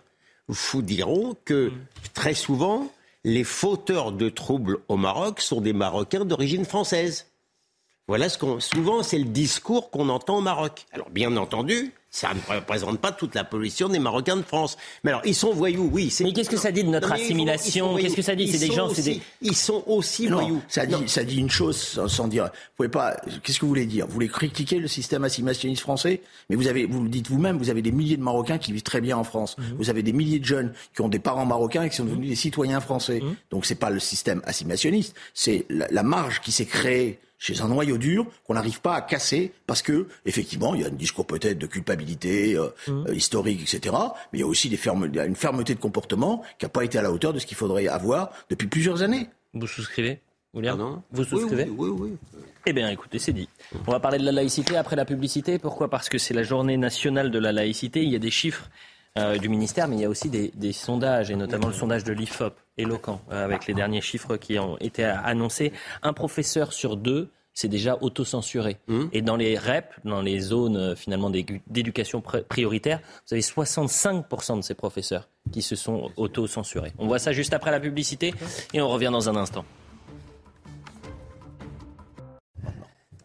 [0.47, 1.71] vous diront que
[2.13, 2.87] très souvent
[3.23, 7.27] les fauteurs de troubles au Maroc sont des Marocains d'origine française.
[8.07, 8.59] Voilà ce qu'on.
[8.59, 10.85] Souvent, c'est le discours qu'on entend au Maroc.
[10.91, 14.77] Alors, bien entendu, ça ne représente pas toute la pollution des Marocains de France.
[15.03, 16.15] Mais alors, ils sont voyous, oui.
[16.21, 18.89] Mais qu'est-ce que ça dit de notre assimilation Qu'est-ce que ça dit C'est des gens,
[18.89, 19.21] des...
[19.41, 20.61] Ils sont aussi voyous.
[20.67, 22.45] Ça dit, ça dit une chose sans, dire.
[22.45, 23.17] Vous pouvez pas.
[23.41, 26.85] Qu'est-ce que vous voulez dire Vous voulez critiquer le système assimilationniste français Mais vous avez,
[26.85, 29.23] vous le dites vous-même, vous avez des milliers de Marocains qui vivent très bien en
[29.23, 29.57] France.
[29.57, 29.77] Mhm.
[29.79, 32.29] Vous avez des milliers de jeunes qui ont des parents marocains et qui sont devenus
[32.29, 33.19] des citoyens français.
[33.19, 33.35] Donc, mhm.
[33.55, 37.97] Donc, c'est pas le système assimilationniste, c'est la marge qui s'est créée chez un noyau
[37.97, 41.57] dur qu'on n'arrive pas à casser parce que effectivement il y a un discours peut-être
[41.57, 43.05] de culpabilité euh, mmh.
[43.07, 43.95] euh, historique etc
[44.31, 47.01] mais il y a aussi des une fermeté de comportement qui n'a pas été à
[47.01, 49.29] la hauteur de ce qu'il faudrait avoir depuis plusieurs années.
[49.53, 50.19] Vous souscrivez
[50.53, 53.49] William non Vous souscrivez oui, oui, oui, Eh bien, écoutez, c'est dit.
[53.87, 55.59] On va parler de la laïcité après la publicité.
[55.59, 55.89] Pourquoi?
[55.89, 58.03] Parce que c'est la journée nationale de la laïcité.
[58.03, 58.69] Il y a des chiffres
[59.17, 62.03] euh, du ministère, mais il y a aussi des, des sondages, et notamment le sondage
[62.03, 65.71] de l'IFOP, éloquent, avec les derniers chiffres qui ont été annoncés.
[66.03, 68.77] Un professeur sur deux c'est déjà autocensuré.
[68.87, 69.05] Mmh.
[69.13, 74.61] Et dans les REP, dans les zones euh, finalement d'éducation prioritaire, vous avez 65% de
[74.61, 76.91] ces professeurs qui se sont autocensurés.
[76.99, 78.33] On voit ça juste après la publicité
[78.73, 79.65] et on revient dans un instant.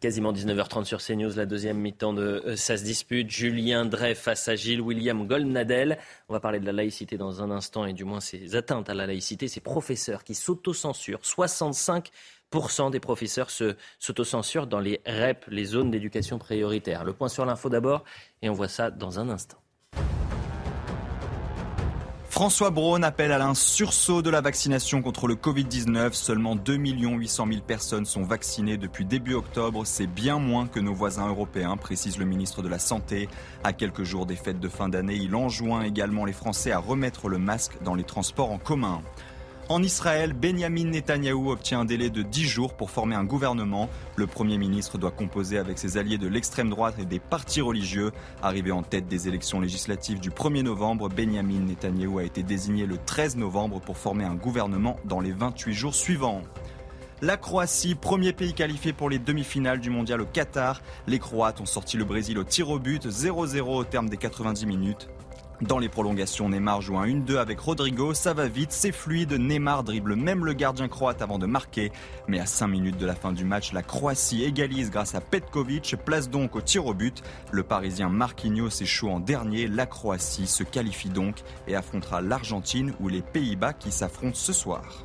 [0.00, 3.30] Quasiment 19h30 sur CNews, la deuxième mi-temps de euh, Ça se dispute.
[3.30, 5.98] Julien Drey face à Gilles William Goldnadel.
[6.30, 8.94] On va parler de la laïcité dans un instant et du moins ces atteintes à
[8.94, 11.20] la laïcité, ces professeurs qui s'autocensurent.
[11.20, 17.04] 65% des professeurs s'autocensurent dans les REP, les zones d'éducation prioritaire.
[17.04, 18.04] Le point sur l'info d'abord,
[18.40, 19.58] et on voit ça dans un instant.
[22.40, 26.14] François Braun appelle à un sursaut de la vaccination contre le Covid-19.
[26.14, 29.82] Seulement 2 800 000 personnes sont vaccinées depuis début octobre.
[29.84, 33.28] C'est bien moins que nos voisins européens, précise le ministre de la Santé.
[33.62, 37.28] À quelques jours des fêtes de fin d'année, il enjoint également les Français à remettre
[37.28, 39.02] le masque dans les transports en commun.
[39.70, 43.88] En Israël, Benjamin Netanyahou obtient un délai de 10 jours pour former un gouvernement.
[44.16, 48.10] Le Premier ministre doit composer avec ses alliés de l'extrême droite et des partis religieux.
[48.42, 52.98] Arrivé en tête des élections législatives du 1er novembre, Benjamin Netanyahou a été désigné le
[52.98, 56.42] 13 novembre pour former un gouvernement dans les 28 jours suivants.
[57.22, 60.82] La Croatie, premier pays qualifié pour les demi-finales du mondial au Qatar.
[61.06, 64.66] Les Croates ont sorti le Brésil au tir au but, 0-0 au terme des 90
[64.66, 65.08] minutes.
[65.60, 69.84] Dans les prolongations, Neymar joue un 1-2 avec Rodrigo, ça va vite, c'est fluide, Neymar
[69.84, 71.92] dribble même le gardien croate avant de marquer.
[72.28, 75.96] Mais à 5 minutes de la fin du match, la Croatie égalise grâce à Petkovic,
[76.02, 77.22] place donc au tir au but.
[77.52, 83.08] Le Parisien Marquinhos échoue en dernier, la Croatie se qualifie donc et affrontera l'Argentine ou
[83.08, 85.04] les Pays-Bas qui s'affrontent ce soir.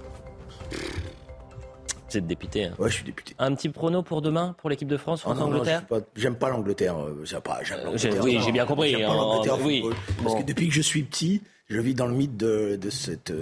[2.15, 2.63] Vous êtes député.
[2.65, 2.73] Hein.
[2.79, 3.35] Ouais, je suis député.
[3.39, 5.83] Un petit prono pour demain, pour l'équipe de France, France-Angleterre
[6.15, 6.95] J'aime pas l'Angleterre.
[7.23, 8.23] J'aime pas, l'Angleterre.
[8.23, 8.95] Oui, j'ai bien compris.
[9.63, 9.83] oui.
[10.23, 13.33] Parce que depuis que je suis petit, je vis dans le mythe de, de cette.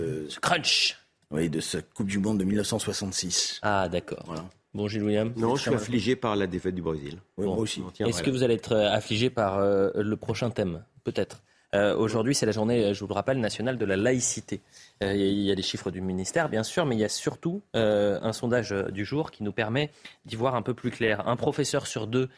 [0.42, 0.98] crunch.
[1.30, 3.60] Oui, de cette Coupe du Monde de 1966.
[3.64, 4.24] Ah, d'accord.
[4.26, 4.46] Voilà.
[4.74, 7.20] Bon, Gilles William Non, je suis affligé par la défaite du Brésil.
[7.38, 7.84] Oui, moi aussi.
[8.00, 11.44] Est-ce que vous allez être affligé par le prochain thème Peut-être?
[11.74, 14.62] Euh, aujourd'hui, c'est la journée, je vous le rappelle, nationale de la laïcité.
[15.04, 17.62] Euh, il y a des chiffres du ministère, bien sûr, mais il y a surtout
[17.76, 19.90] euh, un sondage du jour qui nous permet
[20.26, 21.28] d'y voir un peu plus clair.
[21.28, 22.30] Un professeur sur deux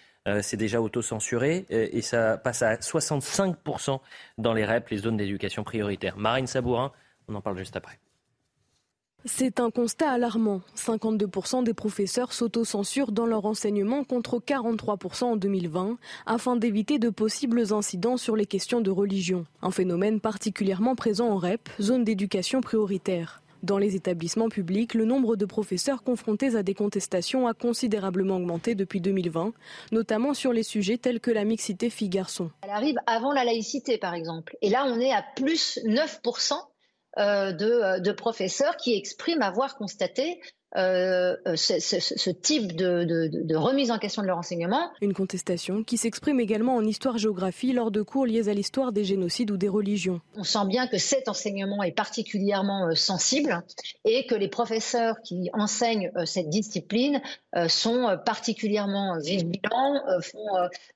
[0.42, 4.00] s'est déjà auto-censuré et ça passe à 65%
[4.40, 6.18] dans les REP, les zones d'éducation prioritaire.
[6.18, 6.92] Marine Sabourin,
[7.28, 8.00] on en parle juste après.
[9.28, 10.62] C'est un constat alarmant.
[10.78, 17.74] 52% des professeurs s'autocensurent dans leur enseignement contre 43% en 2020 afin d'éviter de possibles
[17.74, 19.48] incidents sur les questions de religion.
[19.64, 23.42] Un phénomène particulièrement présent en REP, zone d'éducation prioritaire.
[23.64, 28.76] Dans les établissements publics, le nombre de professeurs confrontés à des contestations a considérablement augmenté
[28.76, 29.54] depuis 2020,
[29.92, 32.52] notamment sur les sujets tels que la mixité filles-garçons.
[32.62, 34.56] Elle arrive avant la laïcité, par exemple.
[34.62, 36.54] Et là, on est à plus 9%
[37.18, 40.42] euh, euh, de, professeurs qui expriment avoir constaté
[40.76, 44.92] euh, euh, ce, type de, remise en question de leur enseignement.
[45.02, 49.52] Une contestation qui s'exprime également en histoire-géographie lors de cours liés à l'histoire des génocides
[49.52, 50.20] ou des religions.
[50.36, 53.64] On sent bien que cet enseignement est particulièrement euh, sensible
[54.04, 57.22] et que les professeurs qui enseignent cette discipline
[57.68, 60.46] sont particulièrement vigilants, font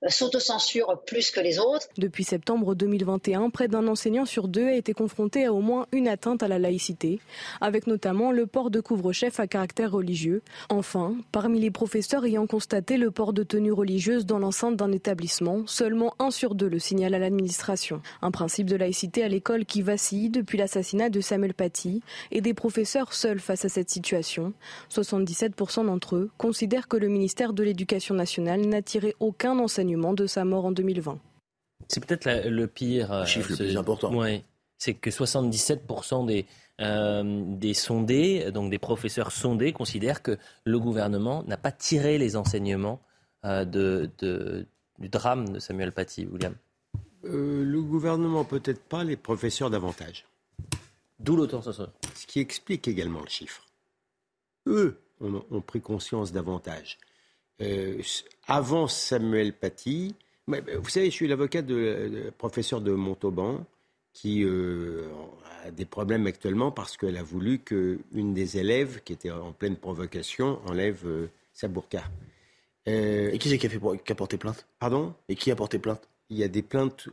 [0.08, 1.88] s'autocensurent plus que les autres.
[1.98, 6.08] Depuis septembre 2021, près d'un enseignant sur deux a été confronté à au moins une
[6.08, 7.20] atteinte à la laïcité,
[7.62, 10.42] avec notamment le port de couvre-chef à caractère religieux.
[10.70, 15.66] Enfin, parmi les professeurs ayant constaté le port de tenue religieuse dans l'enceinte d'un établissement,
[15.68, 18.02] seulement un sur deux le signale à l'administration.
[18.22, 22.02] Un principe de laïcité à l'école qui vacille depuis l'assassinat de Samuel Paty
[22.32, 24.54] et des professeurs seuls face à cette situation.
[24.92, 30.28] 77% d'entre eux considèrent que le ministère de l'Éducation nationale n'a tiré aucun enseignement de
[30.28, 31.20] sa mort en 2020.
[31.88, 33.22] C'est peut-être le pire.
[33.22, 34.14] Le chiffre le plus important.
[34.14, 34.44] Oui,
[34.78, 36.46] c'est que 77% des,
[36.80, 42.38] euh, des sondés, donc des professeurs sondés, considèrent que le gouvernement n'a pas tiré les
[42.38, 43.02] enseignements
[43.44, 44.10] euh, de,
[44.98, 46.56] du drame de Samuel Paty, William.
[47.26, 50.26] Euh, le gouvernement peut-être pas, les professeurs davantage.
[51.20, 53.66] D'où l'auteur Ce qui explique également le chiffre.
[54.66, 56.98] Eux ont, pris conscience davantage.
[58.48, 60.16] avant Samuel Paty,
[60.48, 63.66] vous savez, je suis l'avocat de, professeur de Montauban
[64.22, 64.46] qui
[65.72, 70.60] des problèmes actuellement parce qu'elle a voulu qu'une des élèves, qui était en pleine provocation,
[70.66, 72.04] enlève euh, sa burqa.
[72.88, 74.66] Euh, Et qui c'est qui a, fait, qui a porté plainte?
[74.80, 75.14] Pardon?
[75.28, 76.08] Et qui a porté plainte?
[76.30, 77.08] Il y a des plaintes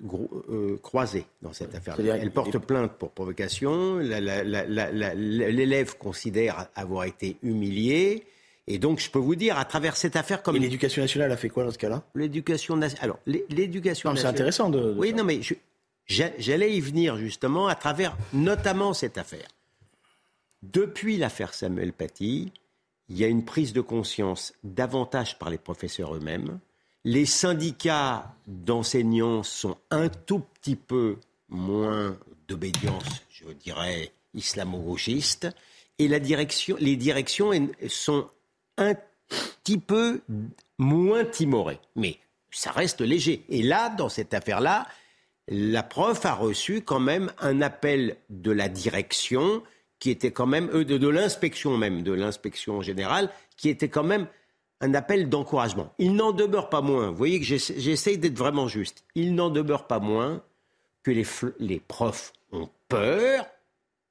[0.51, 1.99] euh, croisées dans cette affaire.
[1.99, 3.97] Elle porte plainte pour provocation.
[3.99, 8.25] L'élève considère avoir été humilié.
[8.69, 10.57] Et donc, je peux vous dire, à travers cette affaire, comme.
[10.57, 12.03] L'éducation nationale a fait quoi dans ce cas-là?
[12.15, 13.05] L'éducation nationale.
[13.05, 14.35] Alors, l'éducation nationale.
[14.35, 14.95] C'est intéressant de.
[14.99, 15.55] oui, non, mais je,
[16.07, 19.49] J'allais y venir justement à travers notamment cette affaire.
[20.63, 22.53] Depuis l'affaire Samuel Paty,
[23.09, 26.59] il y a une prise de conscience davantage par les professeurs eux-mêmes.
[27.05, 32.17] Les syndicats d'enseignants sont un tout petit peu moins
[32.49, 35.49] d'obédience, je dirais, islamo-gauchiste.
[35.99, 37.51] Et les directions
[37.89, 38.29] sont
[38.77, 38.95] un
[39.29, 40.21] petit peu
[40.79, 41.81] moins timorées.
[41.95, 42.19] Mais
[42.51, 43.45] ça reste léger.
[43.49, 44.87] Et là, dans cette affaire-là,
[45.49, 49.63] la prof a reçu quand même un appel de la direction
[49.99, 54.27] qui était quand même, euh, de, l'inspection même, de l'inspection générale, qui était quand même
[54.81, 55.95] un appel d'encouragement.
[55.99, 59.87] Il n'en demeure pas moins, vous voyez que j'essaye d'être vraiment juste, il n'en demeure
[59.87, 60.43] pas moins
[61.03, 61.25] que les,
[61.59, 63.47] les profs ont peur,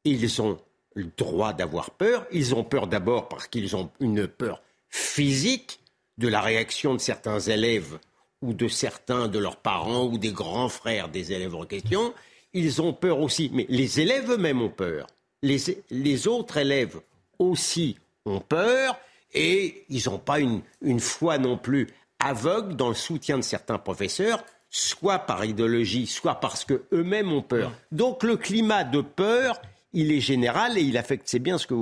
[0.06, 0.58] ils ont
[0.96, 5.82] le droit d'avoir peur, ils ont peur d'abord parce qu'ils ont une peur physique
[6.18, 8.00] de la réaction de certains élèves
[8.46, 12.14] ou de certains de leurs parents ou des grands frères des élèves en question,
[12.54, 13.50] ils ont peur aussi.
[13.54, 15.08] Mais les élèves eux-mêmes ont peur.
[15.42, 15.58] Les,
[15.90, 17.00] les, autres élèves
[17.40, 18.98] aussi ont peur
[19.34, 23.78] et ils n'ont pas une, une foi non plus aveugle dans le soutien de certains
[23.78, 27.72] professeurs, soit par idéologie, soit parce qu'eux-mêmes ont peur.
[27.92, 29.62] Donc le climat de peur,
[29.94, 31.76] il est général et il affecte, c'est bien ce que,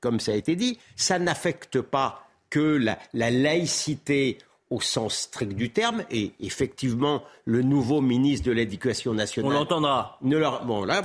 [0.00, 4.38] comme ça a été dit, ça n'affecte pas que la, la laïcité
[4.70, 6.04] au sens strict du terme.
[6.10, 9.52] Et effectivement, le nouveau ministre de l'Éducation nationale.
[9.52, 10.18] On l'entendra.
[10.22, 11.02] bon, là,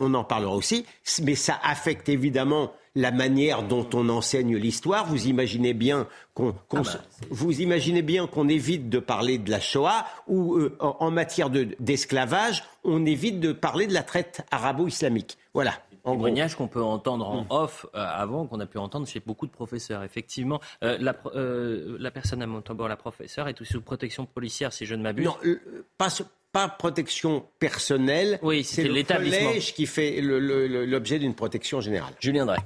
[0.00, 0.84] on, en parlera aussi.
[1.22, 5.06] Mais ça affecte évidemment la manière dont on enseigne l'histoire.
[5.06, 6.82] Vous imaginez bien qu'on, ah bah,
[7.30, 12.64] vous imaginez bien qu'on évite de parler de la Shoah ou euh, en, matière d'esclavage,
[12.84, 15.38] on évite de parler de la traite arabo-islamique.
[15.54, 15.74] Voilà.
[16.04, 17.46] Témoignages qu'on peut entendre en mm.
[17.50, 20.02] off euh, avant, qu'on a pu entendre chez beaucoup de professeurs.
[20.02, 21.14] Effectivement, euh, la,
[21.98, 25.26] la, personne à Montauban, la professeure, est sous protection policière, si je ne m'abuse.
[25.26, 25.36] Non,
[25.98, 26.08] pas,
[26.52, 28.38] pas protection personnelle.
[28.42, 32.14] Oui, c'est le collège qui fait l'objet d'une protection générale.
[32.20, 32.58] Julien Drey.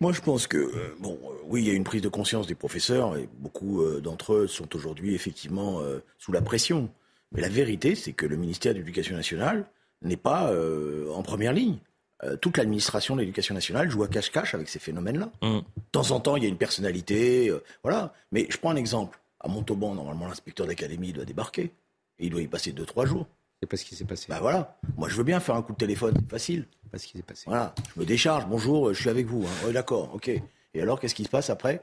[0.00, 3.16] Moi, je pense que, bon, oui, il y a une prise de conscience des professeurs
[3.16, 5.80] et beaucoup d'entre eux sont aujourd'hui effectivement
[6.18, 6.90] sous la pression.
[7.32, 9.66] Mais la vérité, c'est que le ministère de l'Éducation nationale
[10.02, 11.78] n'est pas euh, en première ligne.
[12.24, 15.30] Euh, toute l'administration de l'éducation nationale joue à cache-cache avec ces phénomènes-là.
[15.42, 15.58] Mm.
[15.58, 18.14] De temps en temps, il y a une personnalité, euh, voilà.
[18.32, 19.20] Mais je prends un exemple.
[19.40, 21.72] À Montauban, normalement, l'inspecteur d'académie doit débarquer.
[22.18, 23.26] Et il doit y passer 2-3 jours.
[23.60, 24.26] C'est pas ce qui s'est passé.
[24.28, 24.78] Bah voilà.
[24.96, 26.66] Moi, je veux bien faire un coup de téléphone, c'est facile.
[26.90, 27.44] Pas ce qui s'est passé.
[27.46, 27.74] Voilà.
[27.94, 28.46] Je me décharge.
[28.46, 29.46] Bonjour, je suis avec vous.
[29.46, 29.72] Hein.
[29.72, 30.28] d'accord, ok.
[30.28, 31.82] Et alors, qu'est-ce qui se passe après?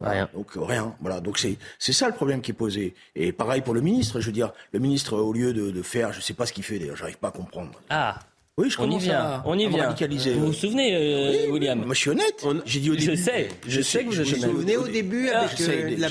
[0.00, 0.28] Rien.
[0.32, 0.94] Donc rien.
[1.00, 1.20] Voilà.
[1.20, 2.94] Donc c'est c'est ça le problème qui est posé.
[3.14, 4.20] Et pareil pour le ministre.
[4.20, 6.64] Je veux dire, le ministre au lieu de, de faire, je sais pas ce qu'il
[6.64, 7.80] fait d'ailleurs, j'arrive pas à comprendre.
[7.90, 8.18] Ah.
[8.58, 9.42] Oui, je on y vient.
[9.46, 9.94] on y vient.
[10.36, 12.46] Vous vous souvenez, euh, William Moi, je suis honnête.
[12.66, 13.12] J'ai dit au début.
[13.12, 13.48] Je sais.
[13.66, 14.44] Je, sais que vous êtes honnête.
[14.44, 16.08] Vous vous souvenez au début avec ah, euh, la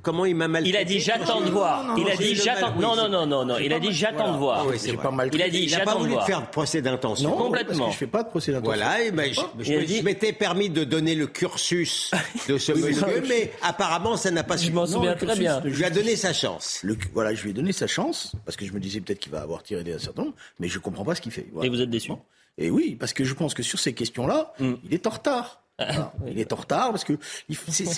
[0.00, 0.66] comment il m'a mal.
[0.66, 1.94] Il a dit j'attends de voir.
[1.98, 2.74] Il a dit j'attends.
[2.80, 3.58] Non, non, non, non, non.
[3.58, 4.64] Il a dit j'attends de voir.
[4.76, 5.28] C'est pas mal.
[5.32, 6.06] Il a dit j'attends de voir.
[6.06, 7.32] Il n'a pas voulu faire de procès d'intention.
[7.32, 7.90] Complètement.
[7.90, 8.74] Je fais pas de procès d'intention.
[8.74, 9.02] Voilà.
[9.02, 12.10] Et ben, je m'étais permis de donner le cursus
[12.48, 14.70] de ce monsieur, mais apparemment, ça n'a pas suffi.
[14.70, 15.60] Je m'en souviens très bien.
[15.64, 16.82] Je lui ai donné sa chance.
[17.12, 19.42] Voilà, je lui ai donné sa chance parce que je me disais peut-être qu'il va
[19.42, 21.46] avoir tiré des certain mais je comprends pas ce qu'il fait.
[21.72, 22.12] Vous êtes déçu
[22.58, 24.72] et oui, parce que je pense que sur ces questions-là, mm.
[24.84, 25.61] il est en retard.
[26.26, 27.14] Il est en retard parce que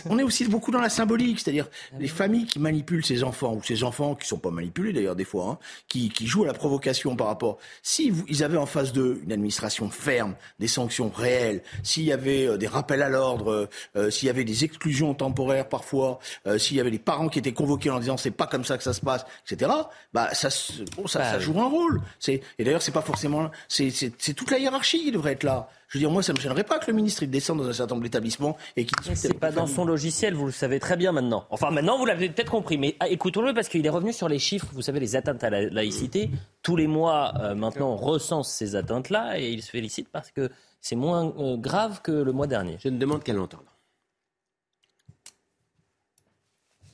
[0.07, 1.69] on est aussi beaucoup dans la symbolique, c'est-à-dire
[1.99, 5.25] les familles qui manipulent ces enfants ou ces enfants qui sont pas manipulés d'ailleurs des
[5.25, 7.59] fois, hein, qui, qui, jouent à la provocation par rapport.
[7.83, 12.13] Si vous, ils avaient en face d'eux une administration ferme, des sanctions réelles, s'il y
[12.13, 16.19] avait euh, des rappels à l'ordre, euh, euh, s'il y avait des exclusions temporaires parfois,
[16.59, 18.85] s'il y avait des parents qui étaient convoqués en disant c'est pas comme ça que
[18.85, 19.71] ça se passe, etc.
[20.13, 20.49] Bah ça,
[20.97, 22.01] bon, ça, bah ça joue un rôle.
[22.19, 25.69] C'est et d'ailleurs c'est pas forcément c'est toute la hiérarchie qui devrait être là.
[25.95, 27.69] Je veux dire, moi, ça ne me gênerait pas que le ministre il descende dans
[27.69, 28.97] un certain nombre d'établissements et qu'il.
[29.15, 31.47] C'est pas dans son logiciel, vous le savez très bien maintenant.
[31.51, 34.41] Enfin, maintenant, vous l'avez peut-être compris, mais ah, écoutons-le parce qu'il est revenu sur les
[34.41, 34.67] chiffres.
[34.73, 36.31] Vous savez, les atteintes à la laïcité.
[36.63, 40.51] Tous les mois, euh, maintenant, on recense ces atteintes-là et il se félicite parce que
[40.81, 42.77] c'est moins euh, grave que le mois dernier.
[42.81, 43.79] Je ne demande qu'à l'entendre.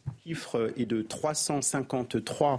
[0.08, 2.58] Le chiffre est de 353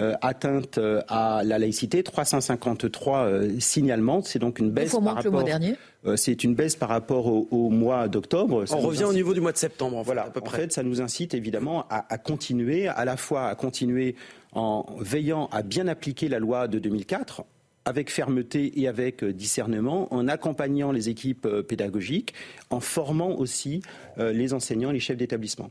[0.00, 4.22] euh, atteinte euh, à la laïcité, 353 euh, signalements.
[4.22, 5.24] C'est donc une baisse par rapport.
[5.24, 5.74] Le mois dernier.
[6.16, 8.64] c'est une baisse par rapport au, mois d'octobre.
[8.70, 9.98] On revient au niveau du mois de septembre.
[9.98, 10.22] En voilà.
[10.22, 10.58] Fait, à peu près.
[10.58, 14.16] En fait, ça nous incite évidemment à, à, continuer, à la fois à continuer
[14.52, 17.44] en veillant à bien appliquer la loi de 2004
[17.84, 22.32] avec fermeté et avec discernement, en accompagnant les équipes pédagogiques,
[22.70, 23.82] en formant aussi
[24.18, 25.70] les enseignants, les chefs d'établissement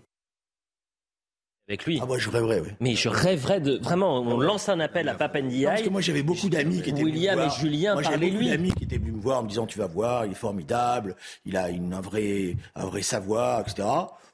[1.67, 1.99] avec lui.
[2.01, 2.69] Ah, moi, je rêverais, oui.
[2.79, 3.77] Mais je rêverais de.
[3.81, 5.65] Vraiment, on lance un appel à Papendiaï.
[5.65, 7.57] Parce que moi, j'avais beaucoup d'amis qui étaient William venus me voir.
[7.57, 9.77] et Julien, moi, j'avais beaucoup d'amis qui étaient venus me voir en me disant Tu
[9.79, 13.87] vas voir, il est formidable, il a une, un, vrai, un vrai savoir, etc.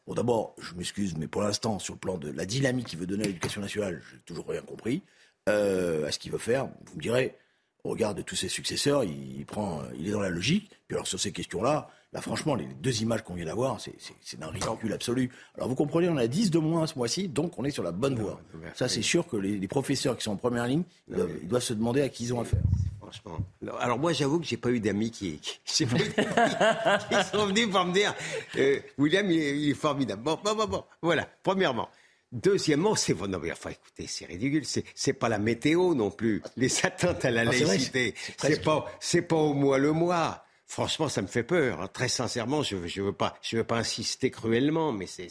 [0.07, 3.05] Bon, d'abord, je m'excuse, mais pour l'instant, sur le plan de la dynamique qu'il veut
[3.05, 5.03] donner à l'éducation nationale, j'ai toujours rien compris
[5.49, 6.69] euh, à ce qu'il veut faire.
[6.85, 7.35] Vous me direz,
[7.83, 10.71] au regard de tous ses successeurs, il, prend, il est dans la logique.
[10.87, 14.47] Puis alors, sur ces questions-là, Là, franchement, les deux images qu'on vient d'avoir, c'est d'un
[14.47, 15.29] ridicule absolu.
[15.55, 17.91] Alors, vous comprenez, on a 10 de moins ce mois-ci, donc on est sur la
[17.91, 18.39] bonne voie.
[18.75, 22.01] Ça, c'est sûr que les, professeurs qui sont en première ligne, ils doivent, se demander
[22.01, 22.61] à qui ils ont affaire.
[23.01, 23.39] Franchement.
[23.79, 27.93] Alors, moi, j'avoue que j'ai pas eu d'amis qui, qui, qui, sont venus pour me
[27.93, 28.13] dire
[28.57, 30.23] euh, William, il est, formidable.
[30.23, 30.83] Bon, bon, bon, bon.
[31.01, 31.89] Voilà, premièrement.
[32.31, 36.41] Deuxièmement, c'est non mais enfin écoutez, c'est ridicule, c'est c'est pas la météo non plus.
[36.57, 40.45] Les attentes à la ah, laïcité, c'est pas c'est pas au mois le mois.
[40.67, 41.81] Franchement, ça me fait peur.
[41.81, 41.87] Hein.
[41.87, 45.29] Très sincèrement, je ne je veux, pas, je veux pas insister cruellement, mais c'est.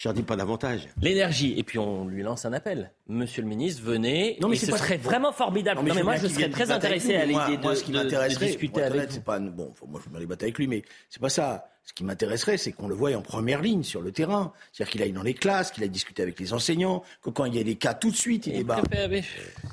[0.00, 0.88] J'en dis pas davantage.
[1.02, 2.90] L'énergie, et puis on lui lance un appel.
[3.06, 4.38] Monsieur le ministre, venez.
[4.40, 5.86] Non, mais ce serait vraiment formidable.
[5.86, 9.10] Non, mais, moi, je serais très intéressé à l'idée de, ce qui de, discuter avec
[9.10, 9.20] vous.
[9.20, 11.68] Pas, bon, moi, je vais aller battre avec lui, mais c'est pas ça.
[11.84, 14.54] Ce qui m'intéresserait, c'est qu'on le voie en première ligne sur le terrain.
[14.72, 17.54] C'est-à-dire qu'il aille dans les classes, qu'il aille discuter avec les enseignants, que quand il
[17.54, 18.80] y a des cas, tout de suite, il, débat.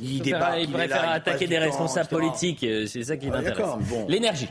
[0.02, 0.60] il, débat.
[0.60, 2.66] Il préfère attaquer des responsables politiques.
[2.66, 3.66] Euh, c'est ça qui m'intéresse.
[4.10, 4.50] L'énergie.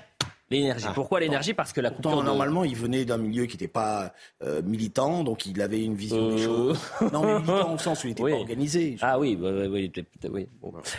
[0.51, 0.87] L'énergie.
[0.89, 0.93] Ah.
[0.95, 1.55] Pourquoi l'énergie?
[1.55, 5.47] Parce que la coupure Normalement, il venait d'un milieu qui n'était pas euh, militant, donc
[5.47, 6.75] il avait une vision des euh.
[6.75, 6.81] choses.
[7.13, 8.97] Non, mais militant au sens où il n'était pas organisé.
[9.01, 9.91] Ah oui, oui,
[10.23, 10.43] oui.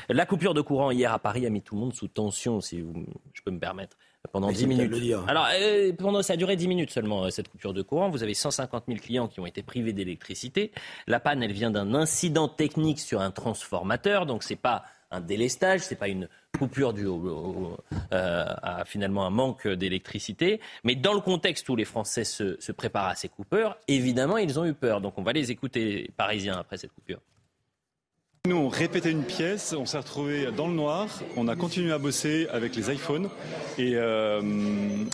[0.10, 2.84] La coupure de courant hier à Paris a mis tout le monde sous tension, si
[3.34, 3.98] je peux me permettre
[4.32, 4.94] pendant 10 minutes.
[5.28, 8.10] Alors, euh, pendant, ça a duré 10 minutes seulement, cette coupure de courant.
[8.10, 10.72] Vous avez 150 000 clients qui ont été privés d'électricité.
[11.08, 15.82] La panne, elle vient d'un incident technique sur un transformateur, donc c'est pas un délestage,
[15.82, 17.66] c'est pas une coupure due euh,
[18.12, 20.60] à finalement un manque d'électricité.
[20.84, 24.60] Mais dans le contexte où les Français se, se préparent à ces coupeurs, évidemment, ils
[24.60, 25.02] ont eu peur.
[25.02, 27.20] Donc on va les écouter, Parisiens, après cette coupure.
[28.46, 31.98] Nous, on répétait une pièce, on s'est retrouvé dans le noir, on a continué à
[31.98, 33.28] bosser avec les iPhones
[33.78, 34.42] et euh,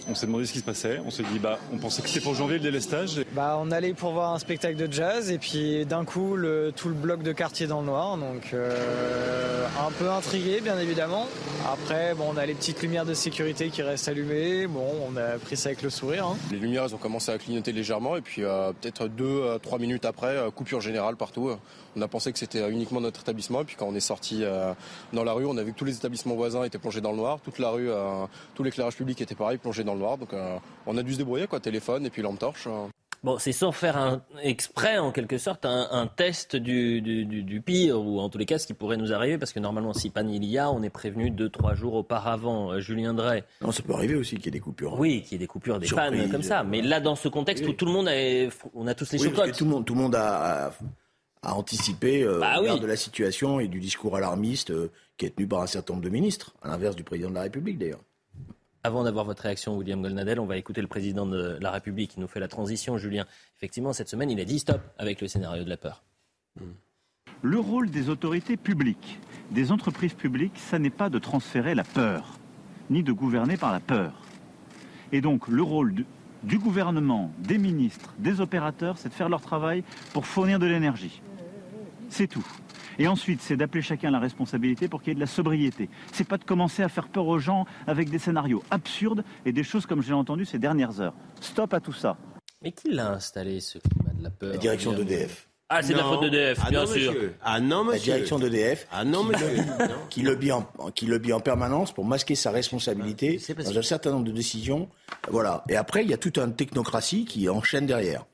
[0.07, 0.99] on s'est demandé ce qui se passait.
[1.03, 3.25] On s'est dit, bah, on pensait que c'était pour janvier le délestage.
[3.31, 6.89] Bah, on allait pour voir un spectacle de jazz et puis d'un coup, le, tout
[6.89, 8.17] le bloc de quartier dans le noir.
[8.17, 11.27] Donc, euh, un peu intrigué, bien évidemment.
[11.71, 14.67] Après, bon, on a les petites lumières de sécurité qui restent allumées.
[14.67, 16.27] Bon, on a pris ça avec le sourire.
[16.27, 16.37] Hein.
[16.51, 20.05] Les lumières, elles ont commencé à clignoter légèrement et puis euh, peut-être deux, trois minutes
[20.05, 21.49] après, coupure générale partout.
[21.95, 23.61] On a pensé que c'était uniquement notre établissement.
[23.61, 24.73] Et puis quand on est sorti euh,
[25.11, 27.17] dans la rue, on a vu que tous les établissements voisins étaient plongés dans le
[27.17, 27.39] noir.
[27.41, 30.17] Toute la rue, euh, tout l'éclairage public était pareil, plongé dans le noir.
[30.17, 32.67] Donc euh, on a dû se débrouiller, quoi, téléphone et puis lampe torche.
[33.23, 38.19] Bon, c'est sans faire un, exprès, en quelque sorte, un, test du, du, pire, ou
[38.19, 40.43] en tous les cas, ce qui pourrait nous arriver, parce que normalement, si panne il
[40.43, 42.77] y a, on est prévenu deux, trois jours auparavant.
[42.81, 43.45] Julien Drey.
[43.61, 44.99] Non, ça peut arriver aussi qu'il y ait des coupures.
[44.99, 46.63] Oui, qu'il y ait des coupures, des pannes comme ça.
[46.63, 49.31] Mais là, dans ce contexte où tout le monde a, on a tous les oui,
[49.53, 50.73] Tout le monde, tout le monde a
[51.43, 55.47] à anticiper euh, bah de la situation et du discours alarmiste euh, qui est tenu
[55.47, 58.01] par un certain nombre de ministres, à l'inverse du président de la République d'ailleurs.
[58.85, 62.19] Avant d'avoir votre réaction, William Golnadel, on va écouter le président de la République qui
[62.19, 63.25] nous fait la transition, Julien.
[63.57, 66.03] Effectivement, cette semaine, il a dit stop avec le scénario de la peur.
[67.41, 69.19] Le rôle des autorités publiques,
[69.51, 72.39] des entreprises publiques, ça n'est pas de transférer la peur,
[72.89, 74.13] ni de gouverner par la peur.
[75.11, 75.93] Et donc, le rôle
[76.43, 81.21] du gouvernement, des ministres, des opérateurs, c'est de faire leur travail pour fournir de l'énergie.
[82.13, 82.45] C'est tout.
[82.99, 85.89] Et ensuite, c'est d'appeler chacun la responsabilité pour qu'il y ait de la sobriété.
[86.11, 89.63] C'est pas de commencer à faire peur aux gens avec des scénarios absurdes et des
[89.63, 91.15] choses comme j'ai entendu ces dernières heures.
[91.41, 92.17] Stop à tout ça.
[92.61, 95.49] Mais qui l'a installé, ce climat de la peur La direction d'EDF.
[95.69, 97.15] Ah, c'est la faute d'EDF, ah bien sûr.
[97.41, 98.11] Ah non, monsieur.
[98.11, 98.87] La direction d'EDF.
[98.91, 99.47] Ah non, monsieur.
[100.11, 104.11] qui, lobby en, qui lobby en permanence pour masquer sa responsabilité ah, dans un certain
[104.11, 104.87] nombre de décisions.
[105.31, 105.63] Voilà.
[105.67, 108.27] Et après, il y a toute une technocratie qui enchaîne derrière.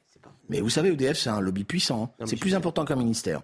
[0.50, 2.14] Mais vous savez, EDF, c'est un lobby puissant.
[2.26, 3.42] C'est plus important qu'un ministère.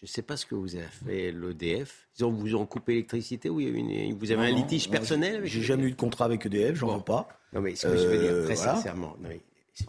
[0.00, 2.06] Je ne sais pas ce que vous avez fait l'EDF.
[2.18, 5.84] Ils ont, vous ont coupé l'électricité ou vous avez un litige personnel avec J'ai jamais
[5.84, 7.28] eu de contrat avec EDF, j'en veux pas.
[7.52, 9.16] Non, mais ce que je veux dire, très euh, sincèrement,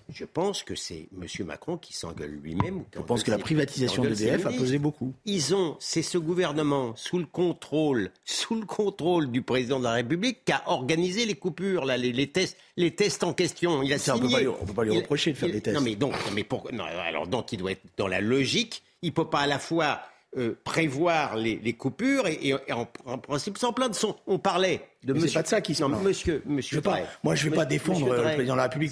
[0.09, 1.45] je pense que c'est M.
[1.45, 2.85] Macron qui s'engueule lui-même.
[2.95, 5.13] Je pense que la privatisation d'EDF a pesé beaucoup.
[5.25, 9.93] Ils ont, c'est ce gouvernement sous le contrôle, sous le contrôle du président de la
[9.93, 13.83] République qui a organisé les coupures, là, les, tests, les tests en question.
[13.83, 15.75] Il a signé, on ne peut pas lui reprocher de faire des tests.
[15.75, 16.67] Non, mais donc, mais pour,
[17.05, 20.01] alors donc, il doit être dans la logique il ne peut pas à la fois
[20.37, 23.95] euh, prévoir les, coupures et, en, principe s'en plaindre.
[24.27, 25.27] On parlait de monsieur.
[25.29, 26.81] C'est pas de ça qui se monsieur, monsieur.
[26.81, 28.91] pas, moi, je ne vais pas défendre le président de la République.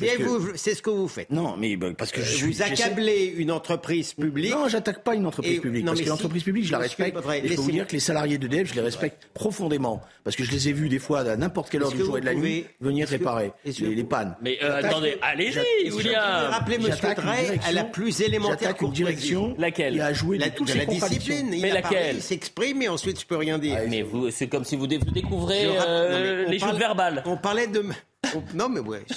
[0.56, 1.30] C'est ce que vous faites.
[1.30, 4.52] Non, mais bah, parce que je vous accablez une entreprise publique.
[4.52, 5.86] Non, j'attaque pas une entreprise publique.
[5.86, 7.18] parce que l'entreprise publique, je la respecte.
[7.44, 10.02] Et je peux vous dire que les salariés d'EDF, je les respecte profondément.
[10.24, 12.22] Parce que je les ai vus des fois à n'importe quelle heure du jour et
[12.22, 14.36] de la nuit venir réparer les, pannes.
[14.42, 16.52] Mais euh, attendez, allez-y, William.
[16.52, 19.56] Rappelez Monsieur Drey à la plus élémentaire direction.
[19.58, 21.50] Laquelle Il a joué la discipline.
[21.50, 23.80] Mais laquelle il s'exprime et ensuite je peux rien dire.
[23.90, 25.68] mais vous, c'est comme si vous découvrez
[25.98, 27.24] euh, les choses verbales.
[27.26, 27.84] On parlait de.
[28.54, 29.04] non, mais ouais.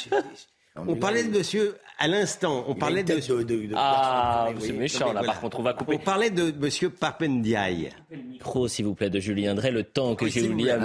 [0.77, 2.65] On parlait de monsieur à l'instant.
[2.67, 3.21] On parlait de,
[3.75, 5.23] Ah, c'est méchant là.
[5.23, 5.97] Par contre, on va couper.
[5.97, 7.91] On parlait de monsieur Papendiaï.
[8.11, 9.71] Le micro, s'il vous plaît, de Julien Drey.
[9.71, 10.79] Le temps que Julien.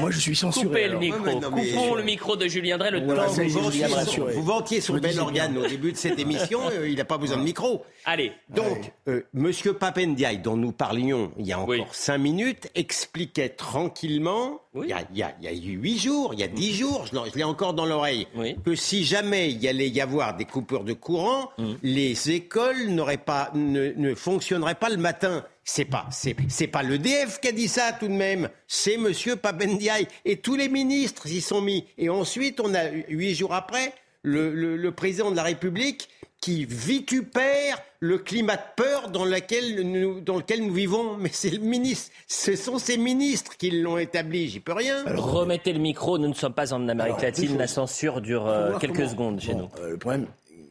[0.00, 0.66] Moi, je suis censuré.
[0.66, 1.40] Coupez le micro.
[1.40, 2.90] Coupons le micro de Julien Drey.
[2.90, 4.34] Le temps que Julien Drey.
[4.34, 6.60] Vous vantiez son bel organe au début de cette émission.
[6.72, 7.84] Euh, il n'a pas besoin de micro.
[8.04, 8.32] Allez.
[8.48, 14.60] Donc, euh, monsieur Papendiaï, dont nous parlions il y a encore cinq minutes, expliquait tranquillement.
[14.72, 16.72] Il, y a, il, y a, il y a huit jours, il y a dix
[16.72, 18.28] jours, je l'ai encore dans l'oreille,
[18.64, 21.72] que si jamais il y allait y avoir des coupures de courant, mm.
[21.82, 25.44] les écoles n'auraient pas, ne, ne fonctionneraient pas le matin.
[25.64, 28.48] C'est pas, c'est, pas l'EDF qui a dit ça tout de même.
[28.66, 31.84] C'est Monsieur Papendiaï et tous les ministres s'y sont mis.
[31.98, 33.92] Et ensuite, on a huit jours après
[34.22, 36.08] le, le, président de la République
[36.40, 41.16] qui vitupère le climat de peur dans lequel nous, dans lequel nous vivons.
[41.18, 44.48] Mais c'est le ministre, ce sont ces ministres qui l'ont établi.
[44.48, 45.04] J'y peux rien.
[45.06, 46.18] remettez le micro.
[46.18, 47.58] Nous ne sommes pas en Amérique latine.
[47.58, 49.68] La censure dure euh, quelques secondes chez nous.
[49.80, 50.26] Euh, le problème,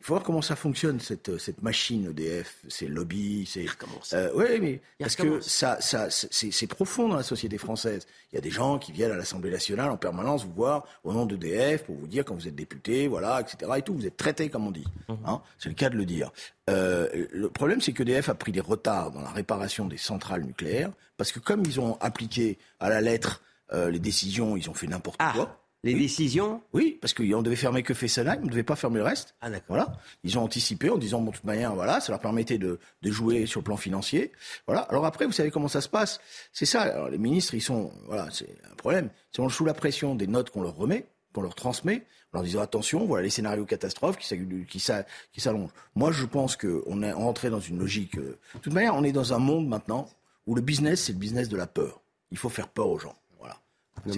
[0.09, 3.67] faut voir comment ça fonctionne cette, cette machine EDF, ces lobbies, c'est.
[4.13, 8.07] Euh, oui, mais parce que ça, ça, c'est profond dans la société française.
[8.31, 11.13] Il y a des gens qui viennent à l'Assemblée nationale en permanence vous voir au
[11.13, 13.71] nom d'EDF pour vous dire quand vous êtes député, voilà, etc.
[13.77, 14.87] Et tout, vous êtes traité comme on dit.
[15.09, 15.17] Mhm.
[15.25, 16.31] Hein, c'est le cas de le dire.
[16.71, 20.91] Euh, le problème, c'est qu'EDF a pris des retards dans la réparation des centrales nucléaires
[21.17, 23.43] parce que comme ils ont appliqué à la lettre
[23.73, 25.33] euh, les décisions, ils ont fait n'importe ah.
[25.35, 25.59] quoi.
[25.83, 29.05] Les décisions Oui, parce qu'on devait fermer que Fessenheim, on ne devait pas fermer le
[29.05, 29.35] reste.
[29.39, 29.77] Ah d'accord.
[29.77, 29.93] Voilà.
[30.25, 33.11] Ils ont anticipé en disant, bon, de toute manière, voilà, ça leur permettait de, de
[33.11, 34.33] jouer sur le plan financier.
[34.67, 34.81] Voilà.
[34.81, 36.19] Alors après, vous savez comment ça se passe?
[36.51, 36.81] C'est ça.
[36.81, 39.09] Alors, les ministres, ils sont, voilà, c'est un problème.
[39.33, 42.43] Ils sont sous la pression des notes qu'on leur remet, qu'on leur transmet, en leur
[42.43, 45.71] disant attention, voilà les scénarios catastrophes qui s'allongent.
[45.95, 48.17] Moi, je pense qu'on est entré dans une logique.
[48.17, 50.09] Euh, de toute manière, on est dans un monde maintenant
[50.45, 52.01] où le business, c'est le business de la peur.
[52.31, 53.15] Il faut faire peur aux gens.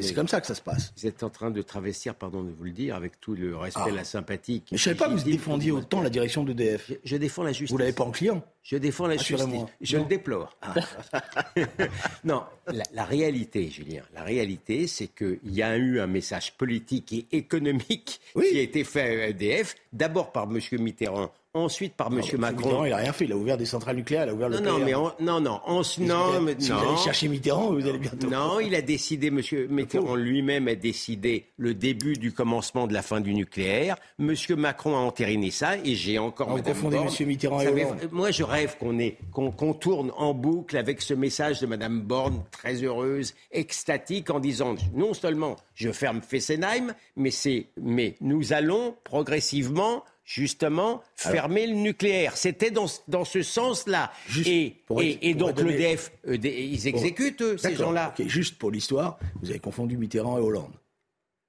[0.02, 0.94] C'est comme ça que ça se passe.
[0.98, 3.82] Vous êtes en train de travestir, pardon de vous le dire, avec tout le respect,
[3.88, 3.92] Ah.
[3.92, 4.64] la sympathie.
[4.72, 6.88] Mais je savais pas que vous défendiez autant la direction d'EDF.
[6.90, 7.72] Je, je défends la justice.
[7.72, 9.46] Vous l'avez pas en client Je défends la justice.
[9.82, 10.58] Je le déplore.
[12.24, 17.14] non, la, la réalité, Julien, la réalité, c'est qu'il y a eu un message politique
[17.14, 20.60] et économique qui a été fait à EDF, d'abord par M.
[20.80, 22.22] Mitterrand, ensuite par M.
[22.38, 22.58] Macron.
[22.66, 23.26] Mitterrand, il a rien fait.
[23.26, 25.42] Il a ouvert des centrales nucléaires, il a ouvert le Non, non, mais on- non,
[25.42, 28.30] non, on non, mais si vous allez chercher Mitterrand, vous allez bientôt.
[28.30, 33.02] Non, il a décidé, Monsieur Mitterrand lui-même a décidé le début du commencement de la
[33.02, 33.98] fin du nucléaire.
[34.18, 36.48] Monsieur Macron a entériné ça et j'ai encore.
[36.50, 37.00] Ah, vous Madame confondez.
[37.00, 37.98] Monsieur Mitterrand et Hollande.
[38.12, 42.76] Moi, je rêve qu'on qu'on tourne en boucle avec ce message de Madame Borne, très
[42.84, 50.04] heureuse, extatique, en disant non seulement je ferme Fessenheim, mais c'est, mais nous allons progressivement.
[50.34, 52.38] Justement, fermer le nucléaire.
[52.38, 54.14] C'était dans, dans ce sens-là.
[54.46, 58.14] Et, pour- et, donc l'EDF, ils exécutent, eux, ces gens-là.
[58.28, 60.72] juste pour l'histoire, vous avez confondu Mitterrand et Hollande.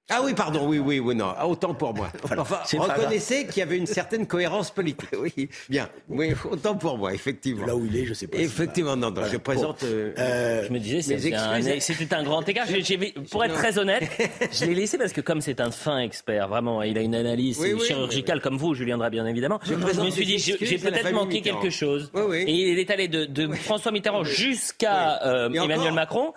[0.09, 2.09] Ah oui, pardon, oui, oui, oui, non, ah, autant pour moi.
[2.37, 5.07] Enfin, c'est pas reconnaissez qu'il y avait une certaine cohérence politique.
[5.17, 7.65] Oui, bien, oui, autant pour moi, effectivement.
[7.65, 8.37] Là où il est, je sais pas.
[8.37, 9.83] Effectivement, non, non, je présente.
[9.83, 12.67] euh, Je me disais, c'était un, un grand écart.
[13.31, 14.03] Pour être très honnête,
[14.51, 17.57] je l'ai laissé parce que comme c'est un fin expert, vraiment, il a une analyse
[17.59, 19.59] Oui, oui, chirurgicale comme vous, Julien Drey, bien évidemment.
[19.65, 21.61] Je me suis dit, j'ai peut-être manqué Mitterrand.
[21.61, 22.11] quelque chose.
[22.13, 22.37] Oui, oui.
[22.47, 26.33] Et il est allé de, de François Mitterrand jusqu'à euh, Emmanuel Macron.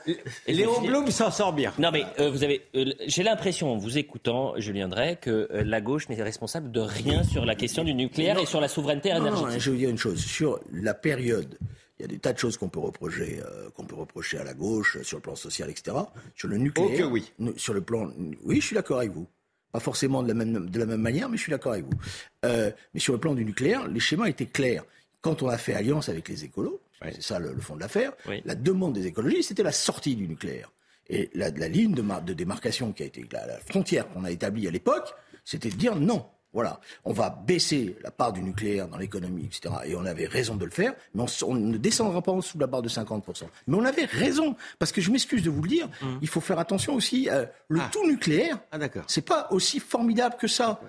[0.47, 1.73] Léon Blum s'en sort bien.
[1.79, 5.65] Non mais euh, vous avez, euh, j'ai l'impression, en vous écoutant, Julien Drey, que euh,
[5.65, 8.43] la gauche n'est responsable de rien sur la question du nucléaire Non.
[8.43, 9.61] et sur la souveraineté Non, non, énergétique.
[9.61, 10.19] je vais vous dire une chose.
[10.25, 11.59] Sur la période,
[11.99, 14.45] il y a des tas de choses qu'on peut reprocher, euh, qu'on peut reprocher à
[14.45, 15.97] la gauche, sur le plan social, etc.
[16.35, 16.91] Sur le nucléaire.
[16.95, 17.33] Oh que oui.
[17.57, 18.11] Sur le plan,
[18.45, 19.27] oui, je suis d'accord avec vous.
[19.73, 21.99] Pas forcément de la même, de la même manière, mais je suis d'accord avec vous.
[22.45, 24.85] Euh, mais sur le plan du nucléaire, les schémas étaient clairs.
[25.21, 28.13] Quand on a fait alliance avec les écolos, c'est ça le, le fond de l'affaire,
[28.45, 30.71] la demande des écologistes, c'était la sortie du nucléaire.
[31.09, 34.67] Et la, ligne de, de démarcation qui a été, la, la frontière qu'on a établie
[34.67, 36.27] à l'époque, c'était de dire non.
[36.57, 39.75] Voilà, on va baisser la part du nucléaire dans l'économie, etc.
[39.85, 42.63] Et on avait raison de le faire, mais on, ne descendra pas en dessous de
[42.63, 43.43] la barre de 50%.
[43.67, 45.87] Mais on avait raison, parce que je m'excuse de vous le dire,
[46.23, 50.49] il faut faire attention aussi, euh, le tout nucléaire, Ah, c'est pas aussi formidable que
[50.49, 50.81] ça.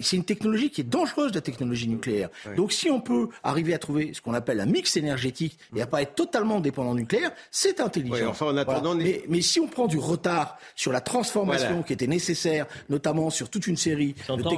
[0.00, 2.30] C'est une technologie qui est dangereuse, la technologie nucléaire.
[2.56, 5.86] Donc si on peut arriver à trouver ce qu'on appelle un mix énergétique et à
[5.86, 8.30] pas être totalement dépendant du nucléaire, c'est intelligent.
[8.30, 9.04] Enfin, en attendant, Voilà.
[9.04, 11.82] mais, mais si on prend du retard sur la transformation Voilà.
[11.82, 14.50] qui était nécessaire, notamment sur toute une série de J'entends.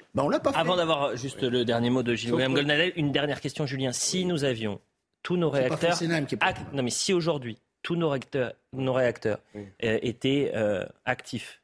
[0.00, 0.58] Technologies, ben on l'a pas fait.
[0.58, 3.92] Avant d'avoir juste le dernier mot de William Goldnadel, une dernière question, Julien.
[3.92, 4.80] Si nous avions
[5.22, 5.98] tous nos réacteurs.
[6.72, 11.59] Non, mais si aujourd'hui, tous nos réacteurs, nos réacteurs euh, étaient euh, actifs,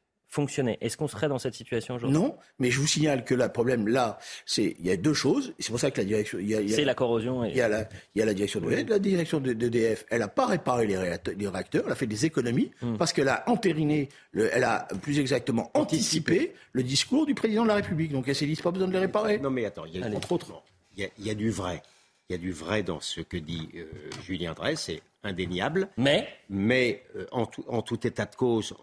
[0.81, 2.17] est-ce qu'on serait dans cette situation aujourd'hui?
[2.19, 5.53] Non, mais je vous signale que le problème là, c'est il y a deux choses.
[5.59, 7.43] C'est pour ça que la direction, il y a, il y a- C'est la corrosion.
[7.45, 10.05] et- Il y a la, il y a la direction de La direction de- d'EDF,
[10.09, 12.97] elle n'a pas réparé les réacteurs, les réacteurs, elle a fait des économies Hmm.
[12.97, 17.67] parce qu'elle a entériné, le- elle a plus exactement anticipé le discours du président de
[17.69, 18.11] la République.
[18.11, 19.39] Donc elle s'est dit, c'est pas besoin de les réparer.
[19.39, 20.15] Non, mais attends, il y a, Allez.
[20.15, 20.61] entre autres,
[20.95, 21.81] il y a, il y a du vrai.
[22.29, 23.85] Il y a du vrai dans ce que dit euh,
[24.21, 25.87] Julien Drey, c'est indéniable.
[25.97, 28.73] Mais Mais euh, en, tout, en tout état de cause,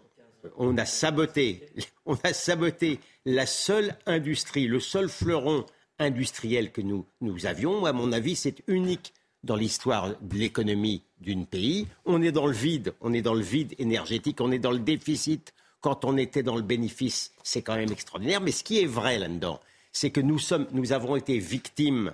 [0.57, 1.69] on a saboté,
[2.05, 5.65] on a saboté la seule industrie, le seul fleuron
[5.99, 7.05] industriel que nous,
[7.45, 7.85] avions.
[7.85, 11.87] À mon avis, c'est unique dans l'histoire de l'économie d'un pays.
[12.05, 14.79] On est dans le vide, on est dans le vide énergétique, on est dans le
[14.79, 15.53] déficit.
[15.81, 18.41] Quand on était dans le bénéfice, c'est quand même extraordinaire.
[18.41, 19.59] Mais ce qui est vrai là-dedans,
[19.91, 20.39] c'est que nous,
[20.91, 22.13] avons été victimes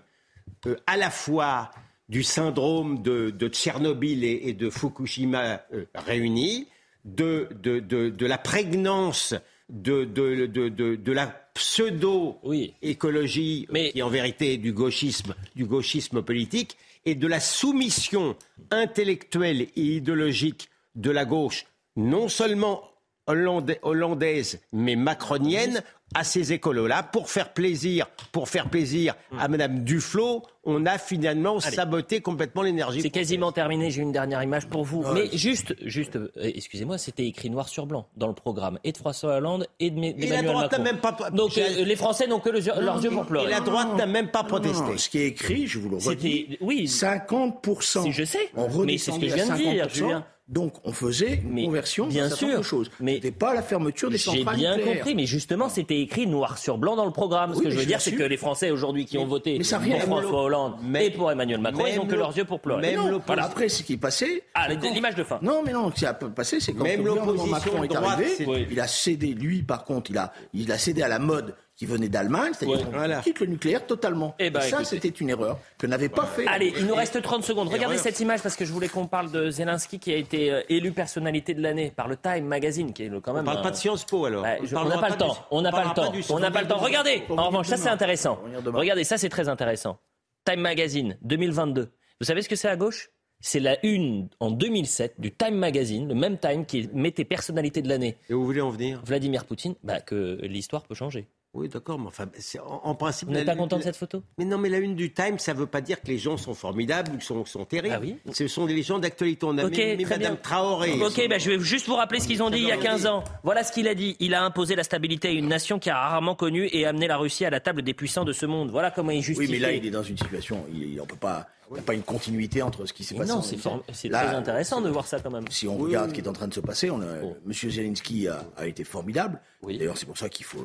[0.68, 1.72] euh, à la fois
[2.10, 6.68] du syndrome de, Tchernobyl et, et de Fukushima euh, réunis,
[7.06, 9.34] de, de, de, de la prégnance
[9.70, 16.22] de, de, de, de, la pseudo-écologie, euh, qui en vérité est du gauchisme, du gauchisme
[16.22, 18.36] politique, et de la soumission
[18.70, 22.84] intellectuelle et idéologique de la gauche, non seulement
[23.28, 25.82] hollandais- hollandaise, mais macronienne,
[26.14, 31.58] à ces écolos-là, pour faire plaisir, pour faire plaisir à Madame Duflot, on a finalement
[31.58, 31.76] Allez.
[31.76, 33.02] saboté complètement l'énergie.
[33.02, 33.90] C'est quasiment terminé.
[33.92, 35.02] J'ai une dernière image pour vous.
[35.04, 35.28] Ouais.
[35.32, 38.98] Mais juste, juste, euh, excusez-moi, c'était écrit noir sur blanc dans le programme et de
[38.98, 40.84] François Hollande et de Et la droite n'a Macron.
[40.84, 41.30] même pas.
[41.32, 43.48] Donc euh, les Français n'ont que le- leurs yeux pour pleurer.
[43.48, 44.84] Et la droite n'a même pas protesté.
[44.84, 46.06] Non, ce qui est écrit, je vous le redis,
[46.50, 46.88] C'était- oui.
[46.88, 48.04] 50%.
[48.04, 48.50] Si, je sais.
[48.56, 49.94] On Mais c'est ce que je viens de dire, 50%.
[49.94, 50.26] Julien.
[50.52, 52.70] Donc on faisait une Mais conversion bien d'un certain nombre de sûr.
[52.78, 52.92] choses.
[53.00, 54.98] Mais c'était pas la fermeture des J'ai centrales bien nucléaires.
[54.98, 57.54] compris, mais justement, c'était écrit noir sur blanc dans le programme.
[57.54, 59.26] Ce Oui, que je mais veux je dire, c'est que les Français aujourd'hui qui ont
[59.26, 59.98] voté mais ça pour.
[60.02, 62.82] François Hollande Même- et pour Emmanuel Macron, ils n'ont que le- leurs yeux pour pleurer.
[62.82, 64.44] même Non, l'opposition- voilà, après, ce qui est passé.
[64.54, 65.40] Ah, l'image de fin.
[65.42, 68.04] Non, mais non, ce qui a passé, c'est quand Même le gouvernement Macron est droite,
[68.20, 71.56] arrivé, il a cédé, lui, par contre, il a, il a cédé à la mode
[71.82, 72.84] qui venait d'Allemagne, c'est-à-dire Ouais.
[72.84, 73.22] qu'on Voilà.
[73.22, 74.36] quitte le nucléaire totalement.
[74.38, 76.46] Eh ben, Et ça, c'était une erreur que n'avait pas fait.
[76.46, 77.70] Allez, il nous reste 30 secondes.
[77.70, 78.04] Regardez Erreur.
[78.04, 80.92] cette image parce que je voulais qu'on parle de Zelensky qui a été euh, élu
[80.92, 83.42] personnalité de l'année par le Time Magazine, qui est quand même.
[83.42, 84.46] On parle un- pas de Sciences Po alors.
[84.46, 85.36] On je- on n'a pas le temps.
[85.50, 86.12] On n'a pas le temps.
[86.30, 86.78] On n'a pas le temps.
[86.78, 87.24] Regardez.
[87.32, 88.40] En revanche, ça c'est intéressant.
[88.64, 89.98] Regardez, ça c'est très intéressant.
[90.46, 91.90] Time Magazine 2022.
[92.20, 93.10] Vous savez ce que c'est à gauche?
[93.40, 97.90] C'est la une en 2007 du Time Magazine, le même Time qui mettait personnalité de
[97.90, 98.16] l'année.
[98.30, 99.02] Et où vous voulez en venir?
[99.04, 101.28] Vladimir Poutine, bah, que l'histoire peut changer.
[101.54, 103.28] Oui, d'accord, mais enfin, c'est- en, en principe.
[103.28, 104.24] Vous n'êtes pas content de cette photo?
[104.38, 106.38] Mais non, mais la une du Time, ça ne veut pas dire que les gens
[106.38, 107.94] sont formidables ou sont, sont terribles.
[107.98, 108.16] Ah oui?
[108.32, 109.46] Ce sont des gens d'actualité.
[109.46, 110.38] On a Ok, mis, mis très Madame.
[110.38, 110.94] Traoré.
[111.04, 113.06] Ok, bah, je vais juste vous rappeler ce qu'ils ont dit il y a 15
[113.06, 113.26] ans.
[113.44, 114.16] Voilà ce qu'il a dit.
[114.22, 117.18] Il a imposé la stabilité à une nation qui a rarement connu et amené la
[117.18, 118.70] Russie à la table des puissants de ce monde.
[118.72, 119.52] Voilà comment il Oui, justifie.
[119.52, 122.04] mais là, il est dans une situation, il, peut pas, il n'y a pas une
[122.04, 123.30] continuité entre ce qui s'est passé.
[123.30, 123.62] non, c'est 2007.
[123.62, 125.44] form- c'est Là, très intéressant de voir ça quand même.
[125.50, 127.08] Si on regarde ce qui est en train de se passer, on a,
[127.46, 129.42] Monsieur Zelensky a, a été formidable.
[129.68, 130.64] D'ailleurs, c'est pour ça qu'il faut,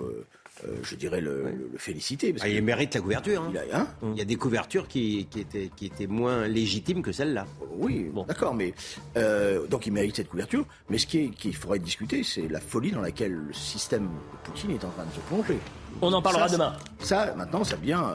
[0.65, 2.33] euh, euh, je dirais, le, le- le féliciter.
[2.33, 3.43] Parce Ah, il mérite la couverture.
[3.43, 3.51] hein.
[3.53, 7.03] Il a- hein Il y a des couvertures qui, qui étaient, qui étaient moins légitimes
[7.03, 7.47] que celle-là.
[7.79, 8.73] Oui, d'accord, mais
[9.17, 10.65] euh, donc il mérite cette couverture.
[10.89, 14.39] Mais ce qui est- qu'il faudrait discuter, c'est la folie dans laquelle le système de
[14.45, 15.59] Poutine est en train de se plonger.
[16.03, 16.77] On en parlera Ça, demain.
[16.99, 18.03] Ça, maintenant, ça devient.
[18.05, 18.15] euh,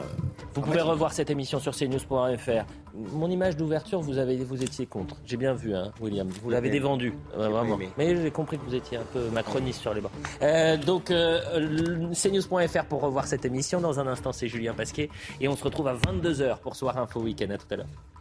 [0.54, 2.64] Vous pouvez revoir cette émission sur cnews.fr.
[2.94, 5.16] Mon image d'ouverture, vous, avez, vous étiez contre.
[5.24, 6.28] J'ai bien vu, hein, William.
[6.42, 7.78] Vous l'avez dévendu, vraiment.
[7.96, 10.10] Mais j'ai compris que vous étiez un peu macroniste sur les bords.
[10.42, 11.40] Euh, donc, euh,
[12.12, 13.80] cnews.fr pour revoir cette émission.
[13.80, 15.08] Dans un instant, c'est Julien Pasquet.
[15.40, 17.50] Et on se retrouve à 22h pour Soir Info Week-end.
[17.50, 18.11] À tout à l'heure.